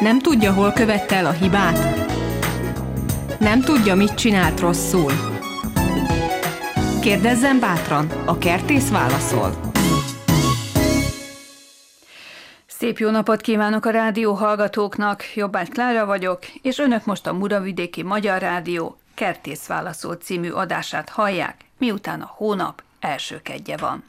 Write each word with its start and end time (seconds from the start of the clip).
Nem 0.00 0.18
tudja, 0.18 0.52
hol 0.52 0.72
követte 0.72 1.16
el 1.16 1.26
a 1.26 1.30
hibát? 1.30 1.78
Nem 3.38 3.60
tudja, 3.60 3.94
mit 3.94 4.14
csinált 4.14 4.60
rosszul? 4.60 5.12
Kérdezzen 7.00 7.60
bátran, 7.60 8.10
a 8.24 8.38
kertész 8.38 8.90
válaszol. 8.90 9.60
Szép 12.66 12.98
jó 12.98 13.10
napot 13.10 13.40
kívánok 13.40 13.84
a 13.84 13.90
rádió 13.90 14.32
hallgatóknak, 14.32 15.24
Jobbágy 15.34 15.68
Klára 15.68 16.06
vagyok, 16.06 16.38
és 16.62 16.78
önök 16.78 17.04
most 17.04 17.26
a 17.26 17.32
Muravidéki 17.32 18.02
Magyar 18.02 18.40
Rádió 18.40 18.98
Kertész 19.14 19.66
Válaszol 19.66 20.14
című 20.14 20.50
adását 20.50 21.08
hallják, 21.08 21.56
miután 21.78 22.20
a 22.20 22.32
hónap 22.36 22.82
első 23.00 23.40
kedje 23.42 23.76
van. 23.76 24.04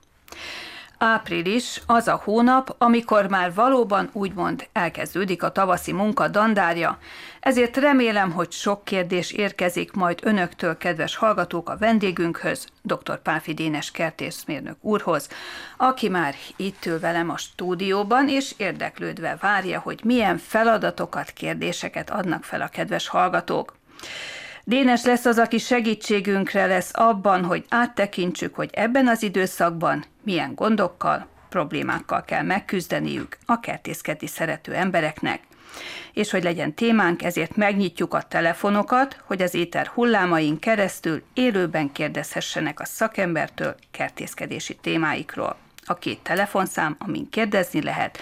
Április 1.04 1.82
az 1.86 2.08
a 2.08 2.22
hónap, 2.24 2.76
amikor 2.78 3.28
már 3.28 3.54
valóban 3.54 4.10
úgymond 4.14 4.68
elkezdődik 4.74 5.44
a 5.44 5.52
tavaszi 5.52 5.92
munka 5.92 6.28
dandárja, 6.28 6.98
ezért 7.40 7.78
remélem, 7.78 8.32
hogy 8.32 8.52
sok 8.52 8.84
kérdés 8.84 9.32
érkezik 9.32 9.92
majd 9.92 10.20
önöktől, 10.24 10.78
kedves 10.78 11.16
hallgatók, 11.16 11.70
a 11.70 11.78
vendégünkhöz, 11.78 12.68
dr. 12.82 13.22
Pálfi 13.22 13.54
Dénes 13.54 13.92
kertészmérnök 13.92 14.78
úrhoz, 14.82 15.30
aki 15.78 16.10
már 16.10 16.36
itt 16.56 16.86
ül 16.86 17.00
velem 17.00 17.30
a 17.30 17.38
stúdióban, 17.38 18.30
és 18.30 18.54
érdeklődve 18.58 19.38
várja, 19.40 19.80
hogy 19.80 20.00
milyen 20.04 20.38
feladatokat, 20.38 21.32
kérdéseket 21.32 22.10
adnak 22.10 22.44
fel 22.44 22.62
a 22.62 22.68
kedves 22.68 23.08
hallgatók. 23.08 23.74
Dénes 24.64 25.04
lesz 25.04 25.26
az, 25.26 25.38
aki 25.38 25.58
segítségünkre 25.58 26.66
lesz 26.66 26.92
abban, 26.94 27.44
hogy 27.44 27.66
áttekintsük, 27.70 28.56
hogy 28.56 28.70
ebben 28.74 29.08
az 29.08 29.24
időszakban 29.24 30.04
milyen 30.24 30.56
gondokkal, 30.56 31.28
problémákkal 31.50 32.24
kell 32.24 32.44
megküzdeniük 32.44 33.38
a 33.46 33.60
kertészkedni 33.60 34.28
szerető 34.28 34.74
embereknek. 34.74 35.40
És 36.14 36.32
hogy 36.32 36.44
legyen 36.44 36.74
témánk, 36.74 37.24
ezért 37.24 37.56
megnyitjuk 37.56 38.14
a 38.14 38.22
telefonokat, 38.22 39.22
hogy 39.26 39.42
az 39.42 39.54
éter 39.54 39.88
hullámain 39.88 40.60
keresztül 40.60 41.24
élőben 41.34 41.92
kérdezhessenek 41.92 42.80
a 42.80 42.86
szakembertől 42.86 43.76
kertészkedési 43.92 44.76
témáikról. 44.76 45.58
A 45.92 45.96
két 45.96 46.20
telefonszám, 46.20 46.96
amin 47.00 47.30
kérdezni 47.30 47.82
lehet, 47.82 48.18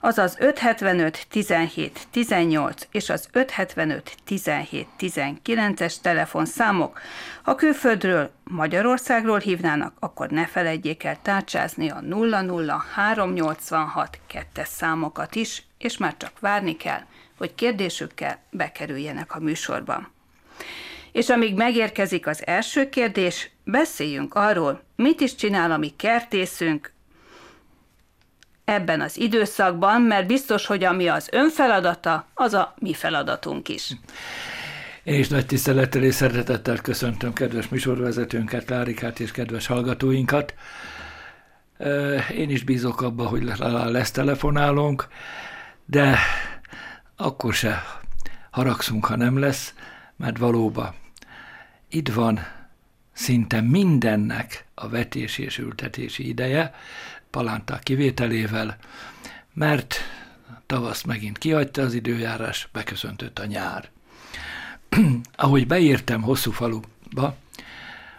az 0.00 0.18
az 0.18 0.36
575 0.38 1.26
17 1.30 2.06
18 2.10 2.86
és 2.90 3.10
az 3.10 3.28
575 3.32 4.14
17 4.24 4.88
19-es 4.98 5.94
telefonszámok. 6.00 7.00
Ha 7.42 7.54
külföldről 7.54 8.30
Magyarországról 8.44 9.38
hívnának, 9.38 9.92
akkor 9.98 10.30
ne 10.30 10.46
felejtjék 10.46 11.04
el 11.04 11.16
tárcsázni 11.22 11.90
a 11.90 12.00
00 12.00 12.84
386 12.94 14.18
2 14.26 14.62
számokat 14.64 15.34
is, 15.34 15.62
és 15.78 15.96
már 15.96 16.16
csak 16.16 16.40
várni 16.40 16.76
kell, 16.76 17.00
hogy 17.38 17.54
kérdésükkel 17.54 18.38
bekerüljenek 18.50 19.34
a 19.34 19.40
műsorba. 19.40 20.10
És 21.12 21.28
amíg 21.28 21.54
megérkezik 21.54 22.26
az 22.26 22.46
első 22.46 22.88
kérdés, 22.88 23.50
beszéljünk 23.64 24.34
arról, 24.34 24.82
mit 24.96 25.20
is 25.20 25.34
csinál 25.34 25.70
a 25.70 25.76
mi 25.76 25.92
kertészünk, 25.96 26.92
ebben 28.70 29.00
az 29.00 29.18
időszakban, 29.18 30.02
mert 30.02 30.26
biztos, 30.26 30.66
hogy 30.66 30.84
ami 30.84 31.08
az 31.08 31.28
ön 31.32 31.50
feladata, 31.50 32.26
az 32.34 32.54
a 32.54 32.74
mi 32.78 32.94
feladatunk 32.94 33.68
is. 33.68 33.92
Én 35.02 35.18
is 35.18 35.28
nagy 35.28 35.46
tisztelettel 35.46 36.02
és 36.02 36.14
szeretettel 36.14 36.76
köszöntöm 36.76 37.32
kedves 37.32 37.68
műsorvezetőnket, 37.68 38.68
Lárikát 38.68 39.20
és 39.20 39.30
kedves 39.30 39.66
hallgatóinkat. 39.66 40.54
Én 42.36 42.50
is 42.50 42.62
bízok 42.62 43.00
abba, 43.02 43.26
hogy 43.26 43.42
lesz 43.86 44.10
telefonálunk, 44.10 45.08
de 45.84 46.18
akkor 47.16 47.54
se 47.54 47.82
haragszunk, 48.50 49.04
ha 49.04 49.16
nem 49.16 49.38
lesz, 49.38 49.74
mert 50.16 50.38
valóban 50.38 50.94
itt 51.88 52.08
van 52.08 52.40
szinte 53.12 53.60
mindennek 53.60 54.64
a 54.74 54.88
vetési 54.88 55.42
és 55.42 55.58
ültetési 55.58 56.28
ideje, 56.28 56.74
palánták 57.30 57.82
kivételével, 57.82 58.76
mert 59.52 60.00
tavasz 60.66 61.02
megint 61.02 61.38
kihagyta 61.38 61.82
az 61.82 61.94
időjárás, 61.94 62.68
beköszöntött 62.72 63.38
a 63.38 63.44
nyár. 63.44 63.90
Ahogy 65.36 65.66
beírtam 65.66 66.22
hosszú 66.22 66.50
faluba, 66.50 67.36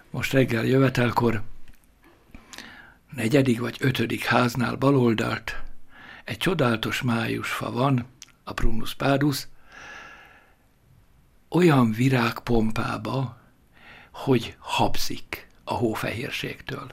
most 0.09 0.33
reggel 0.33 0.65
jövetelkor, 0.65 1.41
negyedik 3.15 3.59
vagy 3.59 3.77
ötödik 3.79 4.23
háznál 4.23 4.75
baloldalt, 4.75 5.61
egy 6.23 6.37
csodálatos 6.37 7.01
májusfa 7.01 7.71
van, 7.71 8.05
a 8.43 8.53
Prunus 8.53 8.95
pádus, 8.95 9.47
olyan 11.49 11.91
virágpompába, 11.91 13.37
hogy 14.11 14.55
habzik 14.59 15.47
a 15.63 15.73
hófehérségtől. 15.73 16.91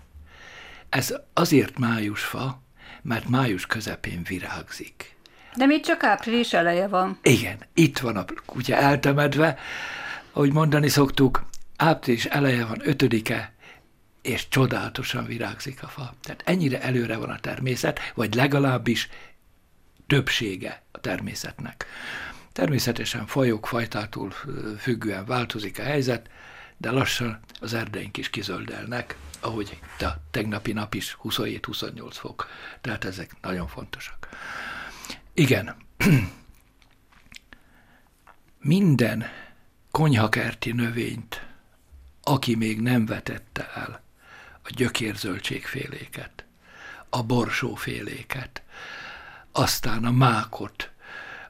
Ez 0.88 1.14
azért 1.32 1.78
májusfa, 1.78 2.62
mert 3.02 3.28
május 3.28 3.66
közepén 3.66 4.22
virágzik. 4.22 5.16
De 5.56 5.66
még 5.66 5.80
csak 5.84 6.02
április 6.02 6.52
eleje 6.52 6.88
van. 6.88 7.18
Igen, 7.22 7.58
itt 7.74 7.98
van 7.98 8.16
a 8.16 8.24
kutya 8.46 8.76
eltemedve, 8.76 9.58
ahogy 10.32 10.52
mondani 10.52 10.88
szoktuk, 10.88 11.44
április 11.76 12.24
eleje 12.24 12.64
van, 12.64 12.80
ötödike, 12.82 13.52
és 14.22 14.48
csodálatosan 14.48 15.26
virágzik 15.26 15.82
a 15.82 15.86
fa. 15.86 16.14
Tehát 16.22 16.42
ennyire 16.44 16.82
előre 16.82 17.16
van 17.16 17.30
a 17.30 17.38
természet, 17.38 18.00
vagy 18.14 18.34
legalábbis 18.34 19.08
többsége 20.06 20.82
a 20.92 21.00
természetnek. 21.00 21.86
Természetesen 22.52 23.26
fajok, 23.26 23.66
fajtától 23.66 24.30
függően 24.78 25.24
változik 25.24 25.78
a 25.78 25.82
helyzet, 25.82 26.30
de 26.78 26.90
lassan 26.90 27.40
az 27.60 27.74
erdeink 27.74 28.16
is 28.16 28.30
kizöldelnek, 28.30 29.16
ahogy 29.40 29.78
a 29.98 30.08
tegnapi 30.30 30.72
nap 30.72 30.94
is 30.94 31.16
27-28 31.22 32.10
fok. 32.10 32.48
Tehát 32.80 33.04
ezek 33.04 33.36
nagyon 33.40 33.66
fontosak. 33.66 34.28
Igen, 35.34 35.76
minden 38.60 39.24
konyhakerti 39.90 40.72
növényt, 40.72 41.46
aki 42.22 42.54
még 42.54 42.80
nem 42.80 43.06
vetette 43.06 43.70
el 43.74 44.02
a 44.62 44.68
gyökérzöldségféléket, 44.74 46.44
a 47.08 47.22
borsóféléket, 47.22 48.62
aztán 49.52 50.04
a 50.04 50.10
mákot, 50.10 50.90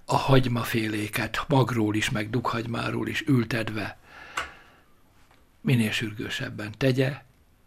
a 0.04 0.16
hagymaféléket, 0.16 1.44
magról 1.48 1.94
is, 1.94 2.10
meg 2.10 2.30
dughagymáról 2.30 3.08
is 3.08 3.24
ültedve, 3.26 3.98
minél 5.60 5.91
sürgősebben 5.91 6.74
tegye, 6.76 7.22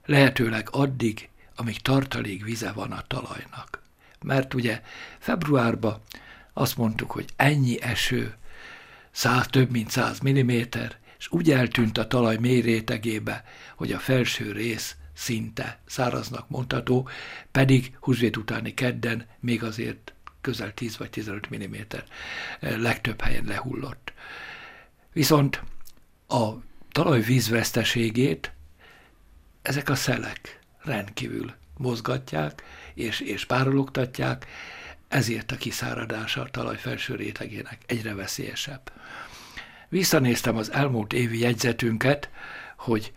lehetőleg 0.06 0.68
addig, 0.72 1.30
amíg 1.56 1.82
tartalék 1.82 2.44
vize 2.44 2.72
van 2.72 2.92
a 2.92 3.08
talajnak. 3.08 3.82
Mert 4.22 4.54
ugye 4.54 4.82
februárban 5.20 6.02
azt 6.54 6.78
mondtuk, 6.78 7.12
hogy 7.12 7.30
ennyi 7.36 7.82
eső, 7.82 8.36
száz, 9.12 9.48
több 9.48 9.72
mint 9.72 9.90
100 9.90 10.20
mm, 10.30 10.50
és 11.18 11.32
úgy 11.32 11.52
eltűnt 11.52 11.98
a 11.98 12.08
talaj 12.08 12.38
mély 12.38 12.62
rétegébe, 12.62 13.44
hogy 13.76 13.92
a 13.92 14.00
felső 14.00 14.52
rész 14.52 14.96
szinte 15.14 15.80
száraznak 15.86 16.50
mondható, 16.50 17.10
pedig 17.52 17.98
húsvét 18.00 18.38
utáni 18.38 18.74
kedden 18.74 19.26
még 19.40 19.64
azért 19.64 20.14
közel 20.42 20.74
10 20.74 20.98
vagy 20.98 21.10
15 21.10 21.56
mm 21.56 21.76
legtöbb 22.60 23.22
helyen 23.22 23.46
lehullott. 23.46 24.14
Viszont 25.14 25.64
a 26.28 26.52
talaj 26.92 27.22
vízveszteségét 27.22 28.52
ezek 29.62 29.90
a 29.90 29.96
szelek 29.96 30.60
rendkívül 30.84 31.54
mozgatják 31.78 32.64
és, 32.94 33.20
és 33.20 33.46
párologtatják, 33.46 34.46
ezért 35.08 35.52
a 35.52 35.56
kiszáradása 35.56 36.42
a 36.42 36.50
talaj 36.50 36.78
felső 36.78 37.16
rétegének 37.16 37.78
egyre 37.86 38.16
veszélyesebb. 38.16 38.92
Visszanéztem 39.90 40.58
az 40.58 40.72
elmúlt 40.72 41.14
évi 41.14 41.40
jegyzetünket, 41.40 42.30
hogy 42.78 43.14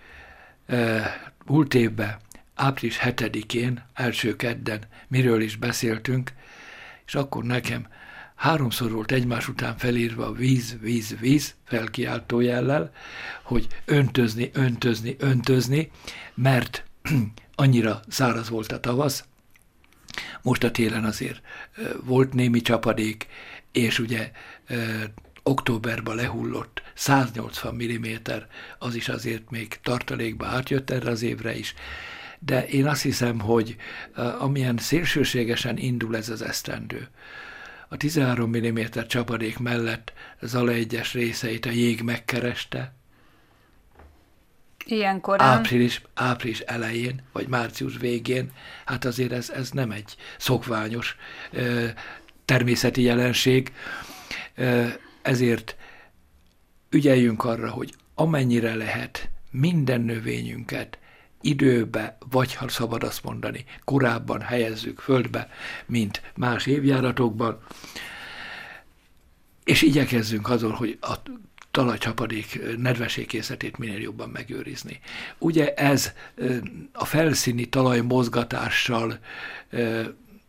e, 0.66 1.32
múlt 1.46 1.74
évben, 1.74 2.16
április 2.54 2.98
7-én, 3.02 3.84
első 3.94 4.36
kedden 4.36 4.80
miről 5.08 5.40
is 5.40 5.56
beszéltünk, 5.56 6.32
és 7.06 7.14
akkor 7.14 7.44
nekem 7.44 7.86
háromszor 8.34 8.90
volt 8.90 9.12
egymás 9.12 9.48
után 9.48 9.76
felírva 9.76 10.32
víz, 10.32 10.76
víz, 10.80 11.16
víz 11.20 11.54
felkiáltó 11.64 12.40
jellel, 12.40 12.92
hogy 13.42 13.66
öntözni, 13.84 14.50
öntözni, 14.52 15.16
öntözni, 15.18 15.90
mert 16.34 16.84
annyira 17.54 18.00
száraz 18.08 18.48
volt 18.48 18.72
a 18.72 18.80
tavasz, 18.80 19.24
most 20.42 20.64
a 20.64 20.70
télen 20.70 21.04
azért 21.04 21.40
volt 22.04 22.32
némi 22.32 22.60
csapadék, 22.60 23.26
és 23.72 23.98
ugye 23.98 24.30
októberben 25.42 26.14
lehullott 26.14 26.82
180 26.94 27.74
mm, 27.74 28.04
az 28.78 28.94
is 28.94 29.08
azért 29.08 29.50
még 29.50 29.78
tartalékba 29.82 30.46
átjött 30.46 30.90
erre 30.90 31.10
az 31.10 31.22
évre 31.22 31.56
is, 31.56 31.74
de 32.38 32.66
én 32.66 32.86
azt 32.86 33.02
hiszem, 33.02 33.40
hogy 33.40 33.76
amilyen 34.38 34.76
szélsőségesen 34.76 35.76
indul 35.76 36.16
ez 36.16 36.28
az 36.28 36.42
esztendő, 36.42 37.08
a 37.88 37.96
13 37.96 38.50
mm 38.56 38.78
csapadék 39.06 39.58
mellett 39.58 40.12
Zala 40.40 40.72
egyes 40.72 41.12
részeit 41.12 41.66
a 41.66 41.70
jég 41.70 42.02
megkereste, 42.02 42.94
Ilyen 44.86 45.20
korán. 45.20 45.48
április, 45.58 46.02
április 46.14 46.60
elején, 46.60 47.22
vagy 47.32 47.48
március 47.48 47.96
végén, 47.96 48.50
hát 48.84 49.04
azért 49.04 49.32
ez, 49.32 49.50
ez 49.50 49.70
nem 49.70 49.90
egy 49.90 50.16
szokványos 50.38 51.16
ö, 51.50 51.86
természeti 52.44 53.02
jelenség, 53.02 53.72
ö, 54.54 54.86
ezért 55.22 55.76
ügyeljünk 56.90 57.44
arra, 57.44 57.70
hogy 57.70 57.94
amennyire 58.14 58.74
lehet 58.74 59.28
minden 59.50 60.00
növényünket 60.00 60.98
időbe, 61.44 62.16
vagy 62.30 62.54
ha 62.54 62.68
szabad 62.68 63.02
azt 63.02 63.24
mondani, 63.24 63.64
korábban 63.84 64.40
helyezzük 64.40 64.98
földbe, 64.98 65.48
mint 65.86 66.22
más 66.36 66.66
évjáratokban, 66.66 67.58
és 69.64 69.82
igyekezzünk 69.82 70.48
azon, 70.48 70.72
hogy 70.72 70.98
a 71.00 71.14
talajcsapadék 71.70 72.76
nedvességkészletét 72.76 73.78
minél 73.78 74.00
jobban 74.00 74.28
megőrizni. 74.28 75.00
Ugye 75.38 75.74
ez 75.74 76.12
a 76.92 77.04
felszíni 77.04 77.68
talaj 77.68 78.00
mozgatással 78.00 79.18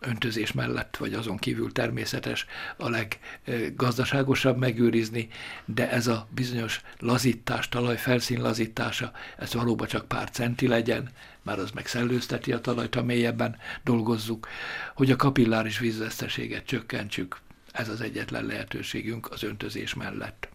öntözés 0.06 0.52
mellett, 0.52 0.98
vagy 0.98 1.14
azon 1.14 1.38
kívül 1.38 1.72
természetes 1.72 2.46
a 2.78 2.90
leggazdaságosabb 2.90 4.58
megőrizni, 4.58 5.28
de 5.66 5.92
ez 5.92 6.08
a 6.08 6.28
bizonyos 6.30 6.82
lazítás, 7.00 7.70
talaj 7.70 7.98
felszín 7.98 8.42
lazítása, 8.42 9.12
ez 9.38 9.54
valóban 9.54 9.88
csak 9.88 10.08
pár 10.08 10.30
centi 10.30 10.68
legyen, 10.68 11.10
már 11.42 11.60
az 11.60 11.72
meg 11.72 11.88
szellőzteti 11.88 12.52
a 12.52 12.62
talajt, 12.62 12.96
ha 12.96 13.04
mélyebben 13.04 13.58
dolgozzuk, 13.84 14.48
hogy 14.96 15.12
a 15.12 15.16
kapilláris 15.16 15.80
vízveszteséget 15.80 16.66
csökkentsük. 16.66 17.38
Ez 17.72 17.90
az 17.90 18.02
egyetlen 18.02 18.46
lehetőségünk 18.46 19.32
az 19.32 19.44
öntözés 19.44 19.94
mellett. 19.94 20.50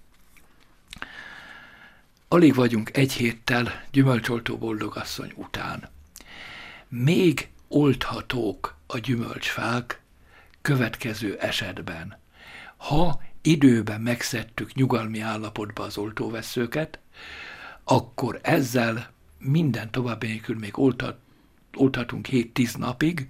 Alig 2.29 2.55
vagyunk 2.55 2.96
egy 2.96 3.12
héttel 3.12 3.85
gyümölcsoltó 3.91 4.58
boldogasszony 4.58 5.32
után. 5.37 5.88
Még 6.88 7.49
oldhatók 7.72 8.76
a 8.87 8.99
gyümölcsfák 8.99 10.02
következő 10.62 11.37
esetben. 11.38 12.19
Ha 12.76 13.22
időben 13.43 14.00
megszedtük 14.00 14.75
nyugalmi 14.75 15.20
állapotba 15.20 15.82
az 15.82 15.99
oltóveszőket, 15.99 16.99
akkor 17.84 18.38
ezzel 18.43 19.11
minden 19.38 19.90
további 19.90 20.26
nélkül 20.26 20.58
még 20.58 20.78
oltat, 20.78 21.19
oltatunk 21.75 22.28
7-10 22.31 22.78
napig, 22.78 23.28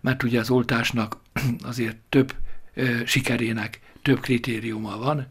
mert 0.00 0.22
ugye 0.22 0.40
az 0.40 0.50
oltásnak 0.50 1.16
azért 1.62 1.96
több 2.08 2.34
ö, 2.74 3.04
sikerének 3.04 3.80
több 4.02 4.20
kritériuma 4.20 4.96
van. 4.96 5.26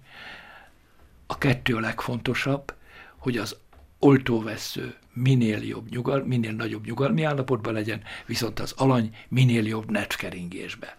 A 1.28 1.38
kettő 1.38 1.76
a 1.76 1.80
legfontosabb, 1.80 2.74
hogy 3.18 3.38
az 3.38 3.56
oltóvesző 4.00 4.96
minél 5.22 5.64
jobb 5.64 5.90
nyugal, 5.90 6.24
minél 6.24 6.52
nagyobb 6.52 6.86
nyugalmi 6.86 7.24
állapotban 7.24 7.74
legyen, 7.74 8.02
viszont 8.26 8.60
az 8.60 8.74
alany 8.78 9.16
minél 9.28 9.68
jobb 9.68 9.92
netkeringésbe. 9.92 10.96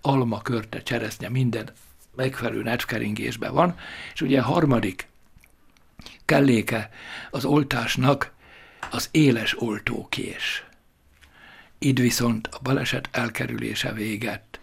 Alma, 0.00 0.42
körte, 0.42 0.82
cseresznye, 0.82 1.28
minden 1.28 1.70
megfelelő 2.16 2.62
netkeringésben 2.62 3.54
van, 3.54 3.76
és 4.14 4.20
ugye 4.20 4.40
a 4.40 4.44
harmadik 4.44 5.08
kelléke 6.24 6.90
az 7.30 7.44
oltásnak 7.44 8.32
az 8.90 9.08
éles 9.10 9.60
oltókés. 9.60 10.64
Itt 11.78 11.98
viszont 11.98 12.46
a 12.46 12.58
baleset 12.62 13.08
elkerülése 13.12 13.92
véget. 13.92 14.60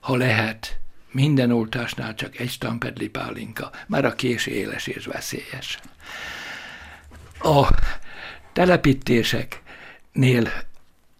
Ha 0.00 0.16
lehet, 0.16 0.78
minden 1.10 1.50
oltásnál 1.50 2.14
csak 2.14 2.38
egy 2.38 2.50
stampedli 2.50 3.08
pálinka, 3.08 3.70
már 3.86 4.04
a 4.04 4.14
kés 4.14 4.46
éles 4.46 4.86
és 4.86 5.06
veszélyes. 5.06 5.78
A 7.42 7.68
telepítéseknél, 8.52 10.48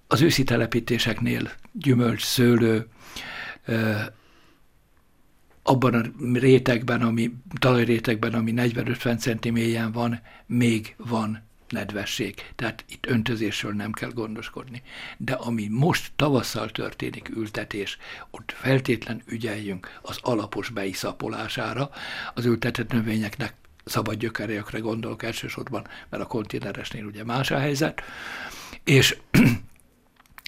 az 0.06 0.20
őszi 0.20 0.44
telepítéseknél 0.44 1.50
gyümölcs, 1.72 2.22
szőlő, 2.24 2.88
abban 5.62 5.94
a 5.94 6.02
rétegben, 6.38 7.02
ami, 7.02 7.34
talajrétegben, 7.58 8.34
ami 8.34 8.52
40-50 8.56 9.18
centi 9.18 9.50
mélyen 9.50 9.92
van, 9.92 10.20
még 10.46 10.94
van 10.96 11.42
nedvesség. 11.68 12.34
Tehát 12.56 12.84
itt 12.88 13.06
öntözésről 13.06 13.72
nem 13.72 13.92
kell 13.92 14.10
gondoskodni. 14.10 14.82
De 15.16 15.32
ami 15.32 15.68
most 15.70 16.12
tavasszal 16.16 16.70
történik 16.70 17.28
ültetés, 17.36 17.98
ott 18.30 18.52
feltétlen 18.56 19.22
ügyeljünk 19.26 19.98
az 20.02 20.18
alapos 20.22 20.68
beiszapolására. 20.68 21.90
Az 22.34 22.44
ültetett 22.44 22.92
növényeknek 22.92 23.54
szabad 23.84 24.14
gyökerékre 24.14 24.78
gondolok 24.78 25.22
elsősorban, 25.22 25.86
mert 26.08 26.22
a 26.22 26.26
konténeresnél 26.26 27.04
ugye 27.04 27.24
más 27.24 27.50
a 27.50 27.58
helyzet, 27.58 28.02
és 28.84 29.16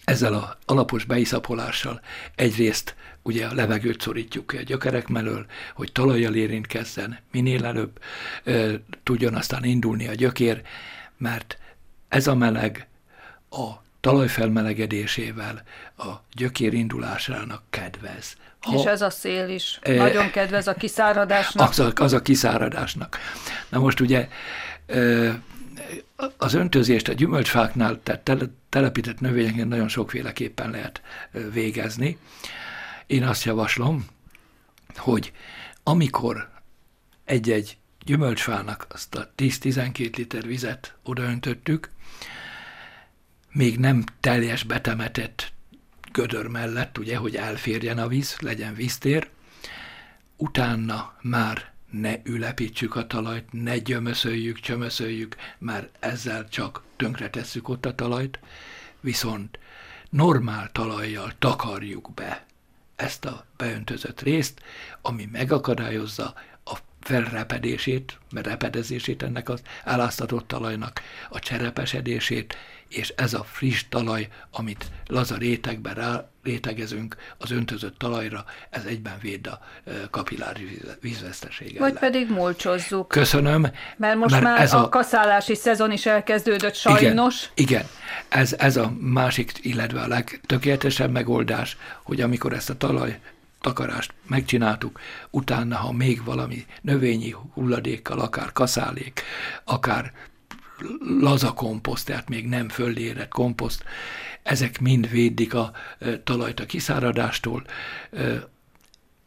ezzel 0.04 0.34
a 0.34 0.58
alapos 0.66 1.04
beiszapolással 1.04 2.00
egyrészt 2.34 2.94
ugye 3.22 3.46
a 3.46 3.54
levegőt 3.54 4.00
szorítjuk 4.00 4.46
ki 4.46 4.56
a 4.56 4.62
gyökerek 4.62 5.08
mellől, 5.08 5.46
hogy 5.74 5.92
talajjal 5.92 6.34
érintkezzen, 6.34 7.18
minél 7.30 7.64
előbb 7.64 8.00
e, 8.44 8.80
tudjon 9.02 9.34
aztán 9.34 9.64
indulni 9.64 10.08
a 10.08 10.14
gyökér, 10.14 10.62
mert 11.16 11.58
ez 12.08 12.26
a 12.26 12.34
meleg 12.34 12.88
a 13.50 13.82
talaj 14.00 14.28
felmelegedésével 14.28 15.62
a 15.96 16.12
gyökér 16.32 16.72
indulásának 16.72 17.62
kedvez. 17.70 18.36
Ha, 18.64 18.74
és 18.78 18.84
ez 18.84 19.02
a 19.02 19.10
szél 19.10 19.48
is 19.48 19.78
e, 19.82 19.94
nagyon 19.94 20.30
kedvez 20.30 20.66
a 20.66 20.74
kiszáradásnak. 20.74 21.68
Az 21.68 21.78
a, 21.78 21.92
az 21.94 22.12
a 22.12 22.22
kiszáradásnak. 22.22 23.18
Na 23.68 23.78
most 23.78 24.00
ugye 24.00 24.28
az 26.36 26.54
öntözést 26.54 27.08
a 27.08 27.12
gyümölcsfáknál, 27.12 28.00
tehát 28.02 28.48
telepített 28.68 29.20
növényeknél 29.20 29.64
nagyon 29.64 29.88
sokféleképpen 29.88 30.70
lehet 30.70 31.02
végezni. 31.52 32.18
Én 33.06 33.24
azt 33.24 33.44
javaslom, 33.44 34.06
hogy 34.96 35.32
amikor 35.82 36.48
egy-egy 37.24 37.76
gyümölcsfának 38.04 38.86
azt 38.88 39.14
a 39.14 39.30
10-12 39.36 40.16
liter 40.16 40.46
vizet 40.46 40.94
odaöntöttük, 41.02 41.90
még 43.52 43.78
nem 43.78 44.04
teljes 44.20 44.62
betemetett 44.62 45.52
gödör 46.14 46.46
mellett, 46.46 46.98
ugye, 46.98 47.16
hogy 47.16 47.36
elférjen 47.36 47.98
a 47.98 48.08
víz, 48.08 48.36
legyen 48.40 48.74
víztér, 48.74 49.28
utána 50.36 51.14
már 51.20 51.72
ne 51.90 52.14
ülepítsük 52.22 52.96
a 52.96 53.06
talajt, 53.06 53.48
ne 53.50 53.78
gyömöszöljük, 53.78 54.60
csömöszöljük, 54.60 55.36
mert 55.58 55.96
ezzel 55.98 56.48
csak 56.48 56.82
tönkretesszük 56.96 57.68
ott 57.68 57.86
a 57.86 57.94
talajt, 57.94 58.38
viszont 59.00 59.58
normál 60.10 60.70
talajjal 60.72 61.32
takarjuk 61.38 62.14
be 62.14 62.46
ezt 62.96 63.24
a 63.24 63.44
beöntözött 63.56 64.20
részt, 64.20 64.62
ami 65.02 65.28
megakadályozza 65.32 66.34
felrepedését, 67.04 68.18
mert 68.32 68.46
repedezését 68.46 69.22
ennek 69.22 69.48
az 69.48 69.62
eláztatott 69.84 70.48
talajnak, 70.48 71.00
a 71.30 71.38
cserepesedését, 71.38 72.56
és 72.88 73.12
ez 73.16 73.34
a 73.34 73.44
friss 73.44 73.84
talaj, 73.88 74.28
amit 74.50 74.86
laza 75.06 75.36
rétegben 75.36 75.94
rá 75.94 76.28
rétegezünk 76.42 77.16
az 77.38 77.50
öntözött 77.50 77.98
talajra, 77.98 78.44
ez 78.70 78.84
egyben 78.84 79.14
véd 79.20 79.46
a 79.46 79.60
kapillári 80.10 80.80
vízveszteséget. 81.00 81.78
Vagy 81.78 81.92
pedig 81.98 82.30
mulcsozzuk. 82.30 83.08
Köszönöm. 83.08 83.66
Mert 83.96 84.16
most 84.16 84.30
mert 84.30 84.44
már 84.44 84.60
ez 84.60 84.72
a, 84.72 84.82
a 84.82 84.88
kaszálási 84.88 85.54
szezon 85.54 85.92
is 85.92 86.06
elkezdődött 86.06 86.74
sajnos. 86.74 87.50
Igen, 87.54 87.68
igen. 87.68 87.88
Ez, 88.28 88.54
ez 88.58 88.76
a 88.76 88.92
másik, 89.00 89.52
illetve 89.62 90.00
a 90.00 90.06
legtökéletesebb 90.06 91.10
megoldás, 91.10 91.76
hogy 92.02 92.20
amikor 92.20 92.52
ezt 92.52 92.70
a 92.70 92.76
talaj 92.76 93.18
takarást 93.64 94.14
megcsináltuk, 94.26 95.00
utána, 95.30 95.76
ha 95.76 95.92
még 95.92 96.24
valami 96.24 96.66
növényi 96.80 97.34
hulladékkal, 97.52 98.20
akár 98.20 98.52
kaszálék, 98.52 99.22
akár 99.64 100.12
laza 101.20 101.52
komposzt, 101.52 102.06
tehát 102.06 102.28
még 102.28 102.46
nem 102.46 102.68
földérett 102.68 103.28
komposzt, 103.28 103.84
ezek 104.42 104.80
mind 104.80 105.10
védik 105.10 105.54
a 105.54 105.72
talajt 106.24 106.60
a 106.60 106.66
kiszáradástól. 106.66 107.64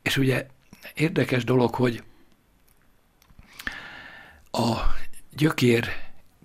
És 0.02 0.18
ugye 0.18 0.48
érdekes 0.94 1.44
dolog, 1.44 1.76
hogy 1.76 2.04
a 4.52 4.76
gyökér 5.36 5.90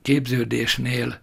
képződésnél 0.03 1.21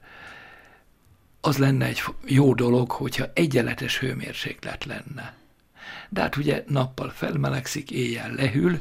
az 1.41 1.57
lenne 1.57 1.85
egy 1.85 2.03
jó 2.25 2.53
dolog, 2.53 2.91
hogyha 2.91 3.31
egyenletes 3.33 3.99
hőmérséklet 3.99 4.85
lenne. 4.85 5.38
De 6.09 6.21
hát 6.21 6.35
ugye 6.35 6.63
nappal 6.67 7.09
felmelegszik, 7.09 7.91
éjjel 7.91 8.31
lehűl, 8.31 8.79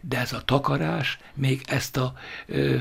de 0.00 0.18
ez 0.18 0.32
a 0.32 0.42
takarás 0.44 1.18
még 1.34 1.62
ezt 1.66 1.96
a 1.96 2.12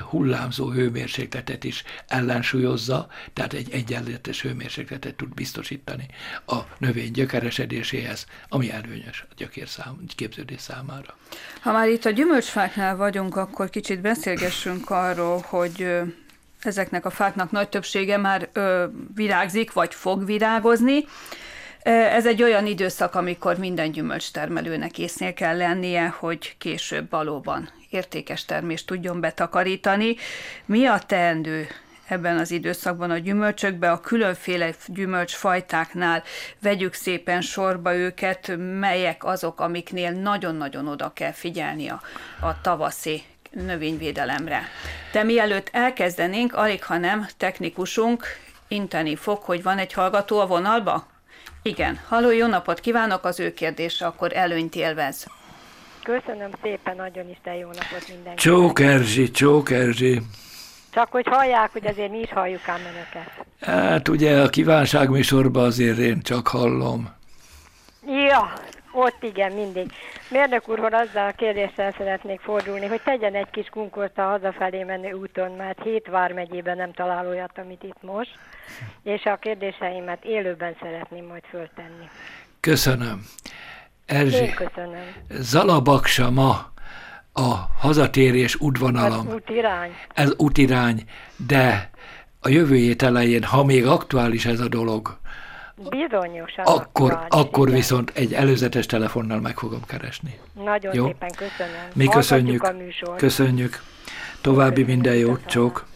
hullámzó 0.09 0.69
hőmérsékletet 0.69 1.63
is 1.63 1.83
ellensúlyozza, 2.07 3.07
tehát 3.33 3.53
egy 3.53 3.71
egyenletes 3.71 4.41
hőmérsékletet 4.41 5.15
tud 5.15 5.33
biztosítani 5.33 6.05
a 6.45 6.57
növény 6.77 7.11
gyökeresedéséhez, 7.11 8.25
ami 8.49 8.71
előnyös 8.71 9.25
a 9.29 9.33
gyökérszám, 9.37 9.99
képződés 10.15 10.61
számára. 10.61 11.17
Ha 11.61 11.71
már 11.71 11.87
itt 11.87 12.05
a 12.05 12.09
gyümölcsfáknál 12.09 12.95
vagyunk, 12.95 13.35
akkor 13.35 13.69
kicsit 13.69 14.01
beszélgessünk 14.01 14.89
arról, 14.89 15.45
hogy 15.47 15.87
ezeknek 16.59 17.05
a 17.05 17.09
fáknak 17.09 17.51
nagy 17.51 17.69
többsége 17.69 18.17
már 18.17 18.49
ö, 18.53 18.85
virágzik, 19.15 19.73
vagy 19.73 19.93
fog 19.93 20.25
virágozni. 20.25 21.05
Ez 21.89 22.25
egy 22.27 22.43
olyan 22.43 22.65
időszak, 22.65 23.15
amikor 23.15 23.57
minden 23.57 23.91
gyümölcstermelőnek 23.91 24.97
észnél 24.97 25.33
kell 25.33 25.57
lennie, 25.57 26.07
hogy 26.07 26.55
később 26.57 27.09
valóban 27.09 27.69
értékes 27.89 28.45
termést 28.45 28.85
tudjon 28.85 29.19
betakarítani. 29.19 30.15
Mi 30.65 30.85
a 30.85 30.99
teendő 30.99 31.67
ebben 32.07 32.37
az 32.37 32.51
időszakban 32.51 33.11
a 33.11 33.17
gyümölcsökbe, 33.17 33.91
a 33.91 33.99
különféle 33.99 34.73
gyümölcsfajtáknál 34.87 36.23
vegyük 36.61 36.93
szépen 36.93 37.41
sorba 37.41 37.95
őket, 37.95 38.57
melyek 38.79 39.23
azok, 39.23 39.59
amiknél 39.59 40.11
nagyon-nagyon 40.11 40.87
oda 40.87 41.11
kell 41.13 41.31
figyelni 41.31 41.89
a, 41.89 42.01
a 42.39 42.61
tavaszi 42.61 43.23
növényvédelemre. 43.51 44.61
De 45.11 45.23
mielőtt 45.23 45.69
elkezdenénk, 45.71 46.53
alig 46.53 46.83
ha 46.83 46.97
nem 46.97 47.27
technikusunk 47.37 48.25
inteni 48.67 49.15
fog, 49.15 49.37
hogy 49.37 49.63
van 49.63 49.77
egy 49.77 49.93
hallgató 49.93 50.39
a 50.39 50.47
vonalba? 50.47 51.07
Igen. 51.61 51.99
Halló, 52.07 52.31
jó 52.31 52.47
napot 52.47 52.79
kívánok, 52.79 53.25
az 53.25 53.39
ő 53.39 53.53
kérdése 53.53 54.05
akkor 54.05 54.31
előnyt 54.35 54.75
élvez. 54.75 55.27
Köszönöm 56.03 56.49
szépen, 56.61 56.95
nagyon 56.95 57.29
Isten 57.29 57.53
jó 57.53 57.67
napot 57.67 58.07
mindenkinek. 58.07 58.37
Csók 58.37 58.79
Erzsi, 58.79 59.31
csók 59.31 59.71
Erzsi. 59.71 60.21
Csak 60.93 61.11
hogy 61.11 61.27
hallják, 61.27 61.71
hogy 61.71 61.87
azért 61.87 62.11
mi 62.11 62.19
is 62.19 62.29
halljuk 62.29 62.67
ám 62.67 62.79
önöket. 62.79 63.45
Hát 63.61 64.07
ugye 64.07 64.41
a 64.41 64.49
kívánságműsorban 64.49 65.65
azért 65.65 65.97
én 65.97 66.21
csak 66.21 66.47
hallom. 66.47 67.09
Ja, 68.05 68.53
ott 68.99 69.23
igen, 69.23 69.51
mindig. 69.51 69.91
Mérnök 70.29 70.69
úrhoz 70.69 70.91
azzal 70.93 71.27
a 71.27 71.31
kérdéssel 71.31 71.93
szeretnék 71.97 72.39
fordulni, 72.39 72.85
hogy 72.85 73.01
tegyen 73.01 73.35
egy 73.35 73.49
kis 73.49 73.67
kunkort 73.67 74.17
a 74.17 74.21
hazafelé 74.23 74.83
menő 74.83 75.11
úton, 75.11 75.51
mert 75.51 75.83
hét 75.83 76.07
vármegyében 76.07 76.77
nem 76.77 76.91
talál 76.93 77.27
olyat, 77.27 77.57
amit 77.57 77.83
itt 77.83 78.01
most, 78.01 78.37
és 79.03 79.23
a 79.23 79.35
kérdéseimet 79.37 80.23
élőben 80.25 80.75
szeretném 80.81 81.25
majd 81.25 81.43
föltenni. 81.49 82.09
Köszönöm. 82.59 83.25
Erzsi, 84.05 84.43
Én 84.43 84.53
köszönöm. 84.53 85.13
Zalabaksa 85.29 86.29
ma 86.31 86.71
a 87.33 87.55
hazatérés 87.79 88.53
Az 88.55 88.61
útvonalam. 88.61 89.27
útirány. 89.27 89.95
Ez 90.13 90.33
útirány, 90.37 91.03
de 91.47 91.89
a 92.41 92.49
jövő 92.49 92.95
elején, 92.97 93.43
ha 93.43 93.63
még 93.63 93.85
aktuális 93.85 94.45
ez 94.45 94.59
a 94.59 94.67
dolog, 94.67 95.17
Bizonyosan. 95.89 96.65
akkor, 96.65 97.25
akkor 97.29 97.67
igen. 97.67 97.79
viszont 97.79 98.11
egy 98.15 98.33
előzetes 98.33 98.85
telefonnal 98.85 99.39
meg 99.39 99.57
fogom 99.57 99.85
keresni. 99.85 100.39
Nagyon 100.53 100.95
Jó. 100.95 101.05
szépen 101.05 101.31
köszönöm. 101.31 101.81
Mi 101.93 102.07
köszönjük, 102.07 102.73
köszönjük. 103.17 103.81
További 104.41 104.83
minden 104.83 105.15
jót, 105.15 105.45
csók. 105.45 105.87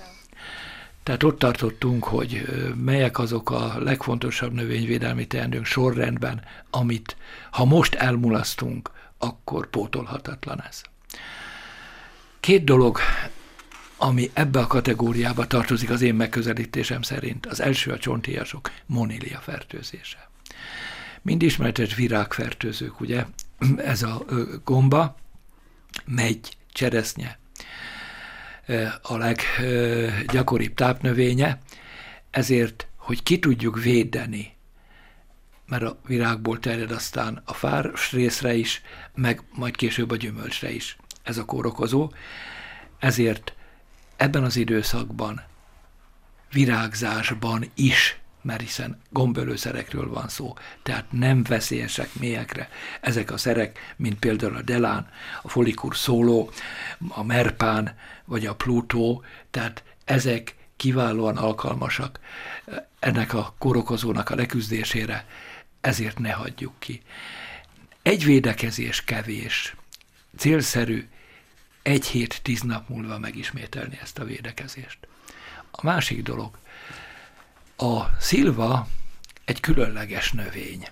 Tehát 1.04 1.24
ott 1.24 1.40
tartottunk, 1.40 2.04
hogy 2.04 2.46
melyek 2.86 3.20
azok 3.20 3.52
a 3.52 3.74
legfontosabb 3.80 4.54
növényvédelmi 4.54 5.28
teendőnk 5.28 5.66
sorrendben, 5.66 6.42
amit 6.70 7.16
ha 7.52 7.66
most 7.66 7.96
elmulasztunk, 7.96 8.90
akkor 9.18 9.70
pótolhatatlan 9.70 10.64
ez. 10.70 10.82
Két 12.40 12.64
dolog, 12.64 12.98
ami 14.04 14.32
ebbe 14.34 14.60
a 14.60 14.68
kategóriába 14.68 15.48
tartozik 15.48 15.90
az 15.90 16.02
én 16.02 16.16
megközelítésem 16.16 17.02
szerint. 17.02 17.46
Az 17.46 17.62
első 17.62 17.92
a 17.92 17.98
csontiasok 17.98 18.72
monília 18.86 19.40
fertőzése. 19.40 20.30
Mind 21.22 21.42
ismeretes 21.42 21.96
virágfertőzők, 21.96 23.00
ugye? 23.00 23.26
Ez 23.94 24.04
a 24.04 24.26
gomba, 24.64 25.16
megy, 26.06 26.58
cseresznye, 26.72 27.40
a 29.02 29.18
leggyakoribb 29.18 30.74
tápnövénye, 30.74 31.60
ezért, 32.32 32.88
hogy 32.96 33.24
ki 33.24 33.40
tudjuk 33.40 33.82
védeni, 33.82 34.56
mert 35.66 35.84
a 35.84 36.00
virágból 36.08 36.60
terjed 36.60 36.92
aztán 36.92 37.42
a 37.46 37.54
fárs 37.54 38.12
részre 38.12 38.54
is, 38.54 38.82
meg 39.16 39.42
majd 39.52 39.76
később 39.76 40.12
a 40.12 40.16
gyümölcsre 40.16 40.72
is 40.72 40.98
ez 41.24 41.38
a 41.38 41.46
kórokozó, 41.46 42.12
ezért 43.00 43.54
ebben 44.16 44.44
az 44.44 44.56
időszakban 44.56 45.44
virágzásban 46.52 47.72
is, 47.74 48.18
mert 48.42 48.62
hiszen 48.62 49.02
gombölőszerekről 49.10 50.10
van 50.10 50.28
szó, 50.28 50.54
tehát 50.84 51.12
nem 51.12 51.44
veszélyesek 51.44 52.10
mélyekre. 52.20 52.70
Ezek 53.02 53.32
a 53.32 53.38
szerek, 53.38 53.94
mint 53.96 54.20
például 54.20 54.56
a 54.56 54.62
Delán, 54.62 55.10
a 55.42 55.50
Folikur 55.50 55.96
szóló, 55.96 56.52
a 57.08 57.24
Merpán 57.24 57.96
vagy 58.26 58.46
a 58.46 58.56
Plutó, 58.56 59.24
tehát 59.52 59.84
ezek 60.06 60.56
kiválóan 60.76 61.38
alkalmasak 61.38 62.20
ennek 63.00 63.34
a 63.34 63.56
kórokozónak 63.58 64.30
a 64.30 64.36
leküzdésére, 64.36 65.26
ezért 65.82 66.20
ne 66.20 66.32
hagyjuk 66.32 66.74
ki. 66.80 67.02
Egy 68.02 68.26
védekezés 68.26 69.04
kevés, 69.04 69.76
célszerű 70.38 71.08
egy 71.84 72.06
hét, 72.06 72.42
tíz 72.42 72.62
nap 72.62 72.90
múlva 72.90 73.20
megismételni 73.20 74.00
ezt 74.02 74.20
a 74.20 74.24
védekezést. 74.24 74.98
A 75.72 75.80
másik 75.86 76.24
dolog, 76.24 76.58
a 77.78 78.04
szilva 78.20 78.88
egy 79.46 79.60
különleges 79.60 80.32
növény. 80.32 80.88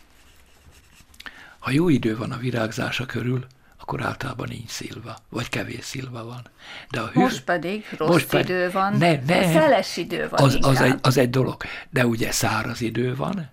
Ha 1.59 1.71
jó 1.71 1.89
idő 1.89 2.17
van 2.17 2.31
a 2.31 2.37
virágzása 2.37 3.05
körül, 3.05 3.45
akkor 3.77 4.03
általában 4.05 4.47
nincs 4.49 4.69
szilva, 4.69 5.17
vagy 5.29 5.49
kevés 5.49 5.85
szilva 5.85 6.23
van. 6.25 6.47
De 6.89 6.99
a 6.99 7.07
hű... 7.07 7.19
Most 7.19 7.43
pedig 7.43 7.85
rossz 7.97 8.09
Most 8.09 8.27
pedig- 8.27 8.45
idő 8.49 8.71
van, 8.71 8.93
Ne, 8.97 9.15
ne. 9.15 9.51
szeles 9.51 9.97
idő 9.97 10.27
van 10.29 10.43
az, 10.43 10.57
az, 10.61 10.81
egy, 10.81 10.99
az 11.01 11.17
egy 11.17 11.29
dolog. 11.29 11.63
De 11.89 12.05
ugye 12.05 12.31
száraz 12.31 12.81
idő 12.81 13.15
van, 13.15 13.49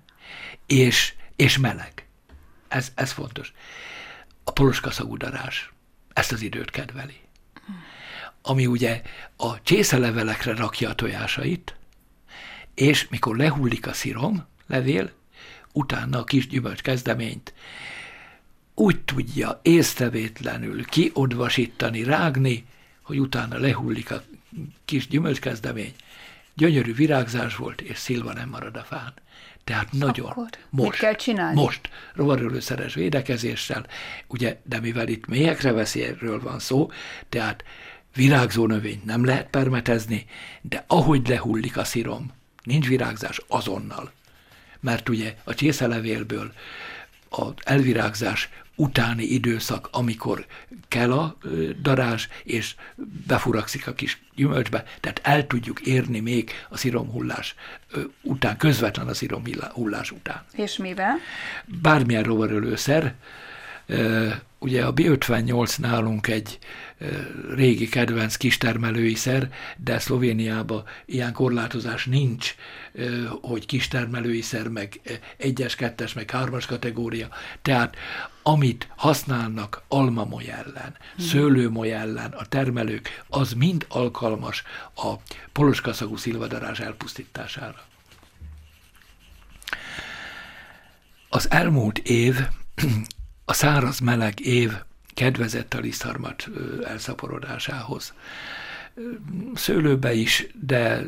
és, 0.67 1.15
és 1.37 1.59
meleg. 1.59 2.07
Ez, 2.69 2.93
ez 2.95 3.13
fontos. 3.13 3.53
A 4.45 4.51
poloskaszagú 4.51 5.17
darás 5.17 5.73
ezt 6.13 6.33
az 6.33 6.43
időt 6.43 6.71
kedveli. 6.71 7.21
Ami 8.49 8.67
ugye 8.67 9.03
a 9.37 9.63
csészelevelekre 9.63 10.55
rakja 10.55 10.89
a 10.89 10.95
tojásait, 10.95 11.77
és 12.75 13.09
mikor 13.09 13.37
lehullik 13.37 13.87
a 13.87 13.93
szirom, 13.93 14.47
levél, 14.67 15.11
utána 15.73 16.19
a 16.19 16.25
kis 16.25 16.49
gyümölcs 16.49 16.81
kezdeményt 16.81 17.55
úgy 18.75 19.01
tudja 19.01 19.61
észrevétlenül 19.63 20.85
kiodvasítani, 20.85 22.03
rágni, 22.03 22.65
hogy 23.03 23.21
utána 23.21 23.59
lehullik 23.59 24.11
a 24.11 24.23
kis 24.85 25.09
gyümölcskezdemény, 25.09 25.95
gyönyörű 26.55 26.95
virágzás 26.95 27.57
volt, 27.57 27.81
és 27.81 27.99
szilva 27.99 28.33
nem 28.33 28.49
marad 28.49 28.77
a 28.77 28.83
fán. 28.83 29.13
Tehát 29.65 29.93
nagyon. 29.93 30.31
Akkor 30.31 30.45
mit 30.71 30.85
most, 30.85 30.99
kell 30.99 31.15
csinálni? 31.15 31.61
Most, 31.61 31.91
rovarölőszeres 32.15 32.95
védekezéssel, 32.95 33.87
ugye, 34.27 34.61
de 34.65 34.81
mivel 34.81 35.09
itt 35.09 35.27
mélyekre 35.27 35.73
veszélyről 35.73 36.41
van 36.41 36.59
szó, 36.59 36.91
tehát 37.29 37.65
virágzó 38.19 38.67
növényt 38.67 39.05
nem 39.05 39.25
lehet 39.25 39.47
permetezni, 39.51 40.27
de 40.63 40.85
ahogy 40.87 41.29
lehullik 41.29 41.77
a 41.77 41.85
szirom, 41.85 42.33
nincs 42.63 42.87
virágzás 42.87 43.41
azonnal. 43.49 44.13
Mert 44.81 45.09
ugye 45.09 45.35
a 45.45 45.55
csészelevélből 45.55 46.53
az 47.29 47.53
elvirágzás 47.65 48.49
utáni 48.75 49.25
időszak, 49.25 49.89
amikor 49.93 50.47
kell 50.89 51.13
a 51.13 51.37
ö, 51.43 51.71
darázs, 51.83 52.27
és 52.45 52.75
befurakszik 53.27 53.87
a 53.87 53.93
kis 53.93 54.23
gyümölcsbe, 54.35 54.85
tehát 55.01 55.21
el 55.23 55.47
tudjuk 55.47 55.81
érni 55.81 56.21
még 56.21 56.51
a 56.69 56.77
sziromhullás 56.77 57.55
után, 58.23 58.57
közvetlen 58.57 59.09
a 59.09 59.15
sziromhullás 59.15 60.11
után. 60.11 60.45
És 60.53 60.77
mivel? 60.77 61.17
Bármilyen 61.65 62.23
rovarölőszer, 62.23 63.15
ugye 64.59 64.85
a 64.85 64.95
B58 64.95 65.79
nálunk 65.79 66.27
egy 66.27 66.59
régi 67.55 67.89
kedvenc 67.89 68.37
kistermelői 68.37 69.15
szer, 69.15 69.51
de 69.77 69.99
Szlovéniában 69.99 70.85
ilyen 71.07 71.33
korlátozás 71.33 72.05
nincs, 72.05 72.55
hogy 73.41 73.67
kistermelői 73.67 74.41
szer, 74.41 74.69
meg 74.69 75.01
ö, 75.05 75.13
egyes, 75.37 75.75
kettes, 75.75 76.13
meg 76.13 76.31
hármas 76.31 76.67
kategória. 76.67 77.29
Tehát 77.63 77.97
amit 78.43 78.89
használnak 78.97 79.83
almamoly 79.89 80.49
ellen, 80.49 80.97
szőlőmoly 81.19 81.93
ellen 81.93 82.33
a 82.33 82.45
termelők, 82.45 83.25
az 83.29 83.53
mind 83.53 83.87
alkalmas 83.89 84.63
a 84.95 85.15
poloskaszagú 85.53 86.17
szilvadarás 86.17 86.81
elpusztítására. 86.81 87.87
Az 91.29 91.51
elmúlt 91.51 91.99
év 91.99 92.37
a 93.49 93.53
száraz 93.53 93.99
meleg 93.99 94.41
év 94.41 94.73
kedvezett 95.15 95.75
a 95.75 95.79
lisztharmat 95.79 96.49
elszaporodásához. 96.85 98.15
Szőlőbe 99.55 100.13
is, 100.13 100.47
de 100.61 101.03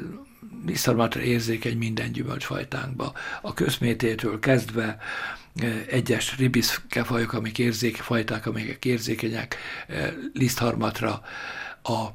lisztharmatra 0.67 1.21
érzékeny 1.21 1.77
minden 1.79 2.13
gyümölcsfajtánkba. 2.13 3.13
A 3.43 3.55
közmététől 3.55 4.39
kezdve 4.39 4.99
egyes 5.87 6.37
ribiszkefajok, 6.37 7.33
amik 7.33 7.59
érzék, 7.59 7.97
fajták, 7.97 8.47
amik 8.47 8.85
érzékenyek 8.85 9.57
lisztharmatra, 10.33 11.23
a 11.83 12.07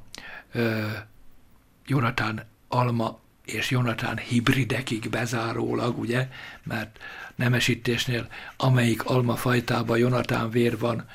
Jonatán 1.86 2.44
alma 2.68 3.20
és 3.46 3.70
Jonatán 3.70 4.18
hibridekig 4.18 5.10
bezárólag, 5.10 6.00
ugye, 6.00 6.28
mert 6.64 7.00
nemesítésnél, 7.36 8.28
amelyik 8.58 9.06
almafajtában 9.06 9.98
Jonatán 9.98 10.50
vér 10.50 10.78
van, 10.78 11.06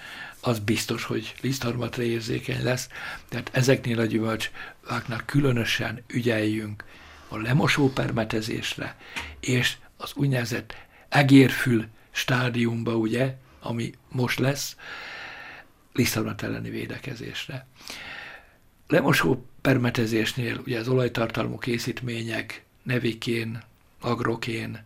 az 0.40 0.58
biztos, 0.58 1.04
hogy 1.04 1.34
lisztharmatra 1.40 2.02
érzékeny 2.02 2.62
lesz. 2.62 2.88
Tehát 3.28 3.50
ezeknél 3.52 4.00
a 4.00 4.04
gyümölcsfáknál 4.04 5.22
különösen 5.24 6.02
ügyeljünk 6.06 6.84
a 7.28 7.38
lemosó 7.38 7.88
permetezésre, 7.92 8.96
és 9.40 9.76
az 9.96 10.12
úgynevezett 10.14 10.74
egérfül 11.08 11.86
stádiumba, 12.10 12.94
ugye, 12.94 13.34
ami 13.60 13.92
most 14.08 14.38
lesz, 14.38 14.76
lisztharmat 15.92 16.42
elleni 16.42 16.70
védekezésre. 16.70 17.66
Lemosó 18.88 19.46
permetezésnél 19.60 20.60
ugye 20.66 20.78
az 20.78 20.88
olajtartalmú 20.88 21.58
készítmények, 21.58 22.64
nevikén, 22.82 23.62
agrokén, 24.00 24.82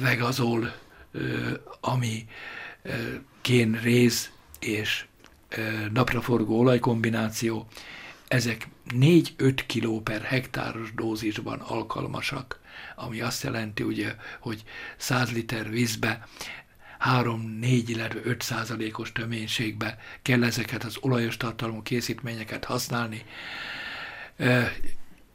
vegazol, 0.00 0.74
ami 1.80 2.26
kén 3.40 3.80
réz 3.82 4.30
és 4.60 5.04
napraforgó 5.92 6.58
olajkombináció, 6.58 7.66
ezek 8.28 8.68
4-5 8.94 9.60
kg 9.66 10.02
per 10.02 10.22
hektáros 10.22 10.94
dózisban 10.94 11.60
alkalmasak, 11.60 12.60
ami 12.96 13.20
azt 13.20 13.42
jelenti, 13.42 13.82
ugye, 13.82 14.14
hogy 14.40 14.62
100 14.96 15.32
liter 15.32 15.70
vízbe 15.70 16.28
3-4, 17.04 17.82
illetve 17.86 18.20
5 18.24 18.42
százalékos 18.42 19.12
töménységbe 19.12 19.98
kell 20.22 20.44
ezeket 20.44 20.84
az 20.84 20.96
olajos 21.00 21.36
tartalmú 21.36 21.82
készítményeket 21.82 22.64
használni. 22.64 23.24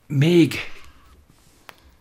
Még 0.07 0.55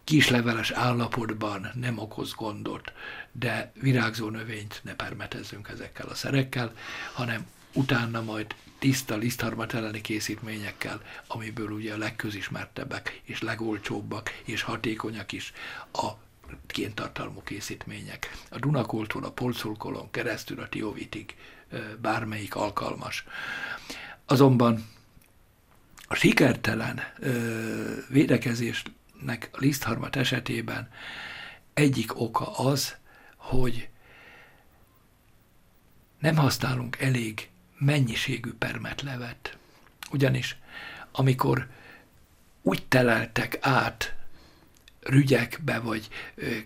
kisleveles 0.05 0.71
állapotban 0.71 1.71
nem 1.75 1.99
okoz 1.99 2.33
gondot, 2.33 2.93
de 3.33 3.73
virágzó 3.81 4.29
növényt 4.29 4.81
ne 4.85 4.95
permetezzünk 4.95 5.69
ezekkel 5.69 6.07
a 6.07 6.15
szerekkel, 6.15 6.73
hanem 7.13 7.47
utána 7.73 8.23
majd 8.23 8.55
tiszta 8.79 9.17
lisztharmat 9.17 9.75
elleni 9.75 10.01
készítményekkel, 10.01 11.03
amiből 11.27 11.71
ugye 11.71 11.95
a 11.95 11.99
legközismertebbek 11.99 13.21
és 13.25 13.43
legolcsóbbak 13.43 14.31
és 14.45 14.63
hatékonyak 14.63 15.33
is 15.33 15.53
a 15.93 16.09
kéntartalmú 16.67 17.43
készítmények. 17.43 18.31
A 18.51 18.59
Dunakoltól 18.59 19.25
a 19.25 19.31
Polculkolon 19.31 20.11
keresztül 20.11 20.61
a 20.61 20.69
Tiovitig 20.69 21.35
bármelyik 22.01 22.55
alkalmas. 22.55 23.25
Azonban 24.25 24.89
a 26.09 26.15
sikertelen 26.15 27.01
védekezésnek 29.25 29.49
a 29.53 29.59
lisztharmat 29.61 30.17
esetében 30.17 30.89
egyik 31.75 32.21
oka 32.21 32.57
az, 32.59 32.97
hogy 33.37 33.89
nem 36.19 36.37
használunk 36.37 37.01
elég 37.01 37.49
mennyiségű 37.79 38.53
permetlevet. 38.53 39.59
Ugyanis 40.11 40.57
amikor 41.13 41.69
úgy 42.63 42.87
teleltek 42.89 43.59
át 43.61 44.15
rügyekbe, 45.01 45.79
vagy 45.79 46.09
ö, 46.35 46.57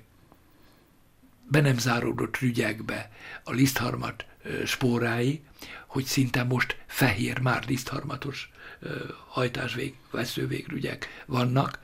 be 1.50 1.60
nem 1.60 1.78
záródott 1.78 2.38
rügyekbe 2.38 3.10
a 3.44 3.52
lisztharmat 3.52 4.26
ö, 4.42 4.64
spórái, 4.64 5.42
hogy 5.86 6.04
szinte 6.04 6.42
most 6.44 6.76
fehér, 6.86 7.38
már 7.38 7.64
lisztharmatos 7.66 8.50
ö, 8.80 9.04
hajtásvég, 9.28 9.94
veszővégrügyek 10.10 11.22
vannak, 11.26 11.78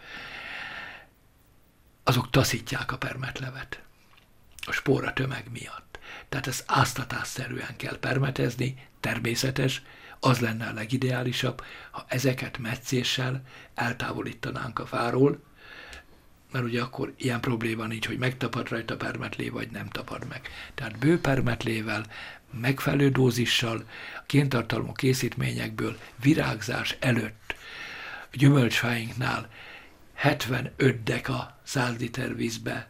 azok 2.05 2.31
taszítják 2.31 2.93
a 2.93 2.99
permetlevet 2.99 3.83
a 4.67 4.73
spóra 4.73 5.13
tömeg 5.13 5.45
miatt. 5.53 5.99
Tehát 6.29 6.47
ezt 6.47 6.65
áztatásszerűen 6.67 7.77
kell 7.77 7.99
permetezni, 7.99 8.89
természetes, 9.01 9.83
az 10.21 10.39
lenne 10.39 10.67
a 10.67 10.73
legideálisabb, 10.73 11.63
ha 11.91 12.05
ezeket 12.09 12.59
meccéssel 12.59 13.43
eltávolítanánk 13.75 14.79
a 14.79 14.87
fáról, 14.87 15.43
mert 16.53 16.65
ugye 16.65 16.83
akkor 16.83 17.15
ilyen 17.17 17.41
probléma 17.41 17.87
nincs, 17.87 18.07
hogy 18.07 18.19
megtapad 18.19 18.69
rajta 18.69 18.97
permetlé, 18.97 19.49
vagy 19.49 19.71
nem 19.71 19.89
tapad 19.89 20.27
meg. 20.29 20.49
Tehát 20.75 20.99
bő 20.99 21.21
permetlével, 21.21 22.05
megfelelő 22.61 23.11
dózissal, 23.11 23.85
kéntartalmú 24.27 24.93
készítményekből 24.93 25.99
virágzás 26.23 26.97
előtt 27.01 27.55
gyümölcsfáinknál 28.33 29.49
75 30.25 31.03
deka 31.03 31.59
100 31.63 31.97
liter 31.99 32.37
vízbe 32.37 32.89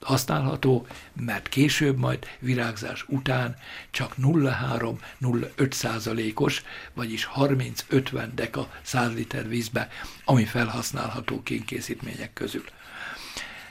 használható, 0.00 0.86
mert 1.12 1.48
később 1.48 1.98
majd 1.98 2.26
virágzás 2.38 3.04
után 3.08 3.56
csak 3.90 4.14
0,3-0,5 4.20 5.72
százalékos, 5.72 6.62
vagyis 6.94 7.28
30-50 7.34 8.28
deka 8.34 8.70
100 8.82 9.14
liter 9.14 9.48
vízbe, 9.48 9.88
ami 10.24 10.44
felhasználható 10.44 11.42
kénkészítmények 11.42 12.32
közül. 12.32 12.64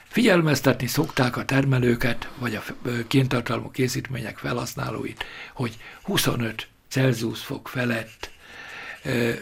Figyelmeztetni 0.08 0.88
szokták 0.88 1.38
a 1.38 1.46
termelőket, 1.46 2.32
vagy 2.38 2.56
a 2.56 2.64
kéntartalmú 3.08 3.72
készítmények 3.72 4.38
felhasználóit, 4.38 5.24
hogy 5.54 5.78
25 6.02 6.68
Celsius 6.88 7.40
fok 7.40 7.68
felett 7.68 8.32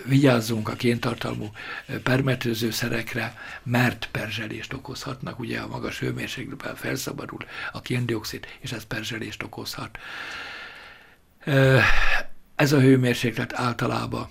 vigyázzunk 0.06 0.70
a 0.70 0.74
kéntartalmú 0.74 1.52
permetőzőszerekre, 2.04 3.34
mert 3.64 4.10
perzselést 4.12 4.74
okozhatnak. 4.74 5.40
Ugye 5.40 5.60
a 5.60 5.68
magas 5.68 6.00
hőmérsékletben 6.00 6.76
felszabadul 6.76 7.46
a 7.72 7.82
kéndioxid, 7.82 8.46
és 8.60 8.72
ez 8.72 8.84
perzselést 8.84 9.44
okozhat. 9.44 9.98
Ez 12.56 12.72
a 12.72 12.80
hőmérséklet 12.80 13.54
általában 13.54 14.30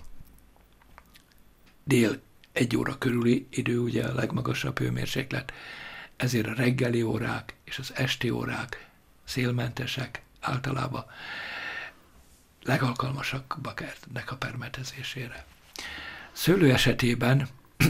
dél 1.84 2.20
egy 2.52 2.76
óra 2.76 2.98
körüli 2.98 3.46
idő, 3.50 3.78
ugye 3.78 4.04
a 4.04 4.14
legmagasabb 4.14 4.78
hőmérséklet, 4.78 5.52
ezért 6.16 6.46
a 6.46 6.54
reggeli 6.54 7.02
órák 7.02 7.54
és 7.64 7.78
az 7.78 7.92
esti 7.94 8.30
órák 8.30 8.86
szélmentesek 9.24 10.22
általában 10.40 11.04
legalkalmasabbak 12.62 13.80
ennek 13.80 14.30
a 14.30 14.36
permetezésére. 14.36 15.44
Szőlő 16.32 16.72
esetében 16.72 17.48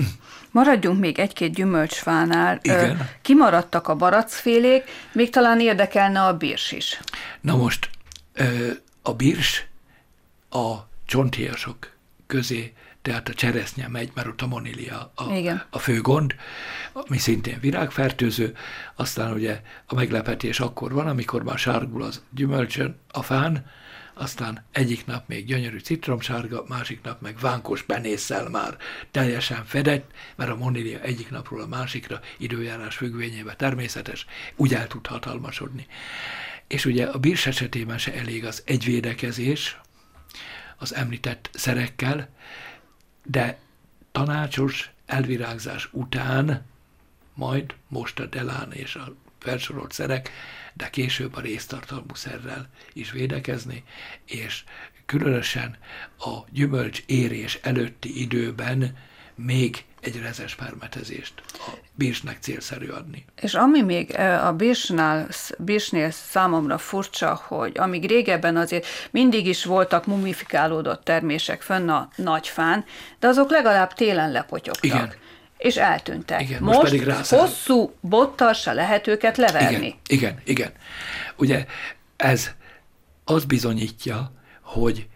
Maradjunk 0.50 1.00
még 1.00 1.18
egy-két 1.18 1.54
gyümölcsfánál. 1.54 2.58
Igen. 2.62 3.08
Kimaradtak 3.22 3.88
a 3.88 3.94
baracfélék, 3.94 4.84
még 5.12 5.30
talán 5.30 5.60
érdekelne 5.60 6.22
a 6.22 6.36
birs 6.36 6.72
is. 6.72 7.00
Na 7.40 7.56
most 7.56 7.90
a 9.02 9.14
birs 9.14 9.66
a 10.50 10.74
csonthéjasok 11.06 11.90
közé, 12.26 12.72
tehát 13.02 13.28
a 13.28 13.34
cseresznye 13.34 13.88
megy, 13.88 14.10
mert 14.14 14.26
ott 14.26 14.40
a 14.40 14.46
monilia 14.46 15.12
a, 15.14 15.34
Igen. 15.34 15.62
a 15.70 15.78
fő 15.78 16.00
gond, 16.00 16.34
ami 16.92 17.18
szintén 17.18 17.58
virágfertőző, 17.60 18.56
aztán 18.94 19.32
ugye 19.32 19.60
a 19.86 19.94
meglepetés 19.94 20.60
akkor 20.60 20.92
van, 20.92 21.06
amikor 21.06 21.42
már 21.42 21.58
sárgul 21.58 22.02
az 22.02 22.22
gyümölcsön 22.34 22.98
a 23.12 23.22
fán, 23.22 23.66
aztán 24.20 24.64
egyik 24.72 25.06
nap 25.06 25.28
még 25.28 25.46
gyönyörű 25.46 25.78
citromsárga, 25.78 26.64
másik 26.68 27.02
nap 27.02 27.20
meg 27.20 27.38
vánkos 27.38 27.82
penészel 27.82 28.48
már 28.48 28.76
teljesen 29.10 29.64
fedett, 29.64 30.10
mert 30.36 30.50
a 30.50 30.56
monilia 30.56 31.00
egyik 31.00 31.30
napról 31.30 31.60
a 31.60 31.66
másikra 31.66 32.20
időjárás 32.38 32.96
függvényében 32.96 33.56
természetes, 33.56 34.26
úgy 34.56 34.74
el 34.74 34.86
tud 34.86 35.06
hatalmasodni. 35.06 35.86
És 36.66 36.84
ugye 36.84 37.06
a 37.06 37.18
bírs 37.18 37.46
esetében 37.46 37.98
se 37.98 38.14
elég 38.14 38.44
az 38.44 38.62
egyvédekezés 38.66 39.80
az 40.76 40.94
említett 40.94 41.50
szerekkel, 41.52 42.28
de 43.24 43.58
tanácsos 44.12 44.90
elvirágzás 45.06 45.88
után 45.92 46.66
majd 47.34 47.74
most 47.88 48.20
a 48.20 48.26
delán 48.26 48.72
és 48.72 48.94
a 48.94 49.14
felsorolt 49.38 49.92
szerek 49.92 50.30
de 50.74 50.90
később 50.90 51.36
a 51.36 51.40
résztartalmú 51.40 52.14
szerrel 52.14 52.68
is 52.92 53.10
védekezni, 53.10 53.84
és 54.24 54.64
különösen 55.06 55.76
a 56.18 56.38
gyümölcs 56.50 57.02
érés 57.06 57.58
előtti 57.62 58.20
időben 58.20 58.96
még 59.34 59.84
egy 60.00 60.20
rezes 60.20 60.54
permetezést 60.54 61.32
a 61.52 61.70
bírsnek 61.94 62.36
célszerű 62.40 62.88
adni. 62.88 63.24
És 63.40 63.54
ami 63.54 63.82
még 63.82 64.18
a 64.18 64.52
bírsnál, 64.52 65.28
bírsnél 65.58 66.10
számomra 66.10 66.78
furcsa, 66.78 67.40
hogy 67.46 67.78
amíg 67.78 68.08
régebben 68.08 68.56
azért 68.56 68.86
mindig 69.10 69.46
is 69.46 69.64
voltak 69.64 70.06
mumifikálódott 70.06 71.04
termések 71.04 71.62
fönn 71.62 71.88
a 71.88 72.08
nagyfán, 72.16 72.84
de 73.18 73.26
azok 73.26 73.50
legalább 73.50 73.92
télen 73.92 74.30
lepotyogtak. 74.30 74.84
Igen. 74.84 75.12
És 75.60 75.76
eltűntek. 75.76 76.40
Igen, 76.40 76.62
most, 76.62 76.78
most 76.78 76.90
pedig 76.90 77.06
rászáll. 77.06 77.40
hosszú 77.40 77.94
bottal 78.00 78.52
se 78.52 78.72
lehet 78.72 79.06
őket 79.06 79.36
leverni. 79.36 79.76
Igen, 79.76 79.98
igen, 80.06 80.40
igen. 80.44 80.72
Ugye 81.36 81.66
ez 82.16 82.50
az 83.24 83.44
bizonyítja, 83.44 84.32
hogy 84.60 85.08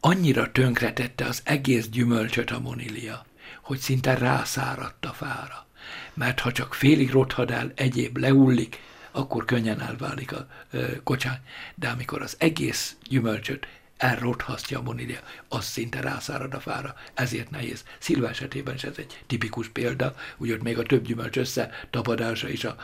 annyira 0.00 0.52
tönkretette 0.52 1.24
az 1.24 1.40
egész 1.44 1.88
gyümölcsöt 1.88 2.50
a 2.50 2.60
monília, 2.60 3.26
hogy 3.62 3.78
szinte 3.78 4.14
rászáradt 4.14 5.04
a 5.04 5.12
fára. 5.12 5.66
Mert 6.14 6.40
ha 6.40 6.52
csak 6.52 6.74
félig 6.74 7.10
rothad 7.10 7.50
el, 7.50 7.72
egyéb 7.74 8.16
leullik, 8.16 8.80
akkor 9.10 9.44
könnyen 9.44 9.80
elválik 9.80 10.32
a 10.32 10.46
ö, 10.70 11.02
kocsány. 11.02 11.38
De 11.74 11.88
amikor 11.88 12.22
az 12.22 12.34
egész 12.38 12.96
gyümölcsöt 13.08 13.66
elrothasztja 14.00 14.78
a 14.78 14.82
monília, 14.82 15.18
az 15.48 15.64
szinte 15.64 16.00
rászárad 16.00 16.54
a 16.54 16.60
fára, 16.60 16.94
ezért 17.14 17.50
nehéz. 17.50 17.84
Szilva 17.98 18.28
esetében 18.28 18.74
is 18.74 18.84
ez 18.84 18.94
egy 18.96 19.22
tipikus 19.26 19.68
példa, 19.68 20.14
úgy 20.36 20.62
még 20.62 20.78
a 20.78 20.82
több 20.82 21.04
gyümölcs 21.04 21.36
összetapadása 21.36 22.48
is 22.48 22.64
a 22.64 22.76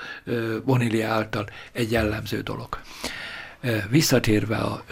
monília 0.64 1.09
által 1.09 1.48
egy 1.72 1.90
jellemző 1.90 2.40
dolog. 2.40 2.81
Visszatérve 3.88 4.57
a 4.57 4.85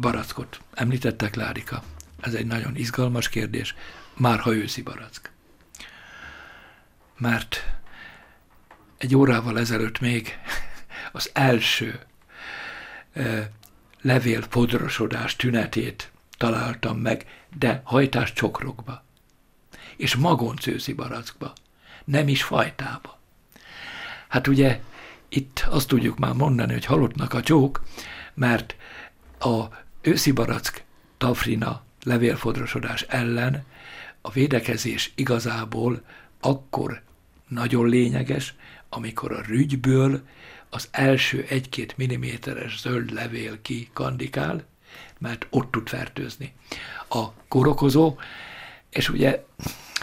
barackot, 0.00 0.60
említettek 0.74 1.34
Lárika, 1.34 1.82
ez 2.20 2.34
egy 2.34 2.46
nagyon 2.46 2.76
izgalmas 2.76 3.28
kérdés 3.28 3.74
már 4.16 4.38
ha 4.38 4.54
őszi 4.54 4.82
barack. 4.82 5.30
Mert 7.18 7.64
egy 8.98 9.16
órával 9.16 9.58
ezelőtt 9.58 10.00
még 10.00 10.38
az 11.12 11.30
első 11.32 12.00
levél 14.06 14.46
podrosodás 14.46 15.36
tünetét 15.36 16.10
találtam 16.38 16.98
meg, 16.98 17.26
de 17.58 17.80
hajtás 17.84 18.32
csokrokba. 18.32 19.04
És 19.96 20.14
magonc 20.14 20.66
őszi 20.66 20.92
barackba, 20.92 21.52
nem 22.04 22.28
is 22.28 22.42
fajtába. 22.42 23.18
Hát 24.28 24.46
ugye 24.46 24.80
itt 25.28 25.66
azt 25.68 25.88
tudjuk 25.88 26.18
már 26.18 26.32
mondani, 26.32 26.72
hogy 26.72 26.84
halottnak 26.84 27.32
a 27.32 27.42
csók, 27.42 27.82
mert 28.34 28.76
a 29.38 29.64
őszi 30.00 30.32
barack 30.32 30.84
tafrina 31.18 31.82
levélfodrosodás 32.02 33.02
ellen 33.02 33.64
a 34.20 34.30
védekezés 34.30 35.12
igazából 35.14 36.02
akkor 36.40 37.02
nagyon 37.48 37.88
lényeges, 37.88 38.54
amikor 38.88 39.32
a 39.32 39.42
rügyből 39.46 40.22
az 40.70 40.88
első 40.90 41.46
egy-két 41.48 41.96
milliméteres 41.96 42.80
zöld 42.80 43.12
levél 43.12 43.62
kikandikál, 43.62 44.64
mert 45.18 45.46
ott 45.50 45.70
tud 45.70 45.88
fertőzni. 45.88 46.54
A 47.08 47.24
korokozó, 47.48 48.18
és 48.90 49.08
ugye 49.08 49.44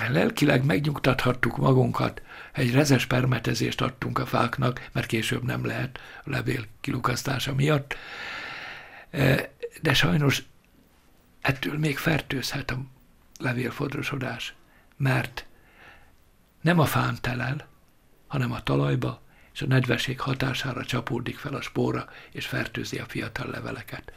lelkileg 0.10 0.66
megnyugtathattuk 0.66 1.58
magunkat, 1.58 2.22
egy 2.54 2.74
rezes 2.74 3.06
permetezést 3.06 3.82
adtunk 3.82 4.20
a 4.20 4.26
fáknak, 4.26 4.90
mert 4.92 5.08
később 5.08 5.44
nem 5.44 5.66
lehet 5.66 6.00
a 6.24 6.30
levél 6.30 6.66
kilukasztása 6.82 7.54
miatt, 7.54 7.96
de 9.82 9.94
sajnos 9.94 10.44
ettől 11.42 11.78
még 11.78 11.98
fertőzhet 11.98 12.72
a 12.72 12.78
levélfodrosodás, 13.40 14.54
mert 14.98 15.46
nem 16.62 16.80
a 16.80 16.86
fán 16.86 17.18
telel, 17.22 17.68
hanem 18.28 18.52
a 18.52 18.64
talajba, 18.64 19.22
és 19.54 19.62
a 19.62 19.68
nedvesség 19.68 20.20
hatására 20.20 20.86
csapódik 20.86 21.38
fel 21.38 21.54
a 21.54 21.62
spóra, 21.62 22.10
és 22.32 22.46
fertőzi 22.46 22.98
a 22.98 23.06
fiatal 23.06 23.50
leveleket. 23.50 24.14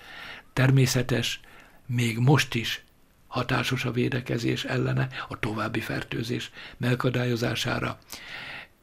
Természetes, 0.53 1.41
még 1.87 2.19
most 2.19 2.55
is 2.55 2.85
hatásos 3.27 3.85
a 3.85 3.91
védekezés 3.91 4.65
ellene, 4.65 5.09
a 5.29 5.39
további 5.39 5.81
fertőzés 5.81 6.51
megakadályozására. 6.77 7.99